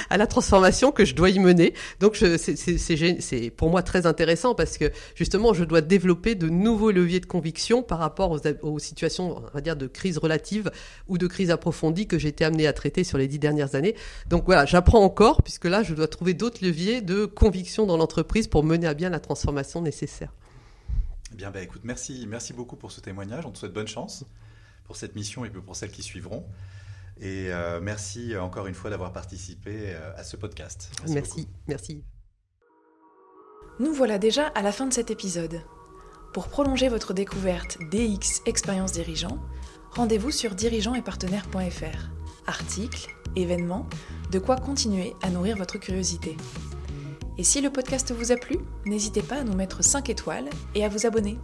à, 0.10 0.18
la 0.18 0.28
transformation 0.28 0.92
que 0.92 1.06
je 1.06 1.16
dois 1.16 1.30
y 1.30 1.40
mener. 1.40 1.74
Donc 2.00 2.16
c'est 2.18 3.50
pour 3.50 3.70
moi 3.70 3.82
très 3.82 4.06
intéressant 4.06 4.54
parce 4.54 4.78
que 4.78 4.92
justement 5.16 5.54
je 5.54 5.64
dois 5.64 5.82
développer 5.82 6.36
de 6.36 6.50
nouveaux 6.50 6.92
leviers 6.92 7.20
de 7.20 7.26
conviction 7.26 7.82
par 7.82 8.00
rapport 8.00 8.32
aux, 8.32 8.40
aux 8.62 8.80
situations 8.80 9.38
on 9.38 9.54
va 9.54 9.62
dire 9.62 9.76
de 9.76 9.88
crise 9.88 10.18
relative 10.18 10.70
ou 11.08 11.18
de 11.18 11.26
crise 11.28 11.50
approfondie 11.50 12.08
que 12.08 12.20
j'ai 12.20 12.30
été 12.30 12.46
amené 12.46 12.68
à 12.68 12.74
traiter 12.74 13.04
sur 13.04 13.18
les 13.18 13.28
dix 13.28 13.40
dernières 13.40 13.76
années. 13.76 13.96
Donc 14.28 14.46
voilà, 14.46 14.66
j'apprends 14.66 15.04
encore 15.04 15.42
puisque 15.42 15.66
là 15.66 15.82
je 15.82 15.94
dois 15.96 16.08
trouver 16.08 16.34
d'autres 16.34 16.64
leviers 16.64 17.02
de 17.02 17.26
conviction 17.26 17.86
dans 17.86 17.98
l'entreprise 17.98 18.48
pour 18.48 18.64
mener 18.64 18.88
à 18.88 18.94
bien 18.94 19.10
la 19.10 19.20
transformation 19.20 19.82
nécessaire. 19.82 20.32
Eh 21.34 21.36
bien, 21.36 21.50
bah, 21.50 21.62
écoute, 21.62 21.82
merci, 21.84 22.28
merci 22.30 22.54
beaucoup 22.54 22.76
pour 22.76 22.92
ce 22.92 23.02
témoignage. 23.02 23.46
On 23.48 23.52
te 23.52 23.58
souhaite 23.58 23.74
bonne 23.74 23.88
chance 23.88 24.24
pour 24.94 25.00
cette 25.00 25.16
mission 25.16 25.44
et 25.44 25.50
pour 25.50 25.76
celles 25.76 25.90
qui 25.90 26.04
suivront. 26.04 26.46
Et 27.20 27.52
euh, 27.52 27.80
merci 27.82 28.38
encore 28.38 28.68
une 28.68 28.76
fois 28.76 28.92
d'avoir 28.92 29.12
participé 29.12 29.72
euh, 29.88 30.16
à 30.16 30.24
ce 30.24 30.38
podcast. 30.38 30.92
Merci, 31.08 31.50
merci, 31.68 32.04
Nous 33.80 33.92
voilà 33.92 34.20
déjà 34.20 34.50
à 34.50 34.62
la 34.62 34.72
fin 34.72 34.86
de 34.86 34.94
cet 34.94 35.10
épisode. 35.10 35.64
Pour 36.32 36.48
prolonger 36.48 36.90
votre 36.90 37.16
découverte 37.16 37.80
DX 37.90 38.44
Expérience 38.46 38.92
Dirigeant, 38.92 39.40
rendez-vous 39.90 40.30
sur 40.30 40.54
dirigeantetpartenaires.fr. 40.54 42.10
Articles, 42.46 43.08
événements, 43.36 43.88
de 44.30 44.38
quoi 44.38 44.58
continuer 44.58 45.16
à 45.24 45.32
nourrir 45.32 45.58
votre 45.58 45.80
curiosité. 45.80 46.38
Et 47.40 47.44
si 47.44 47.62
le 47.62 47.72
podcast 47.72 48.14
vous 48.14 48.32
a 48.32 48.36
plu, 48.36 48.60
n'hésitez 48.86 49.24
pas 49.24 49.38
à 49.38 49.44
nous 49.44 49.56
mettre 49.56 49.84
5 49.84 50.12
étoiles 50.12 50.52
et 50.76 50.86
à 50.86 50.90
vous 50.90 51.08
abonner. 51.08 51.40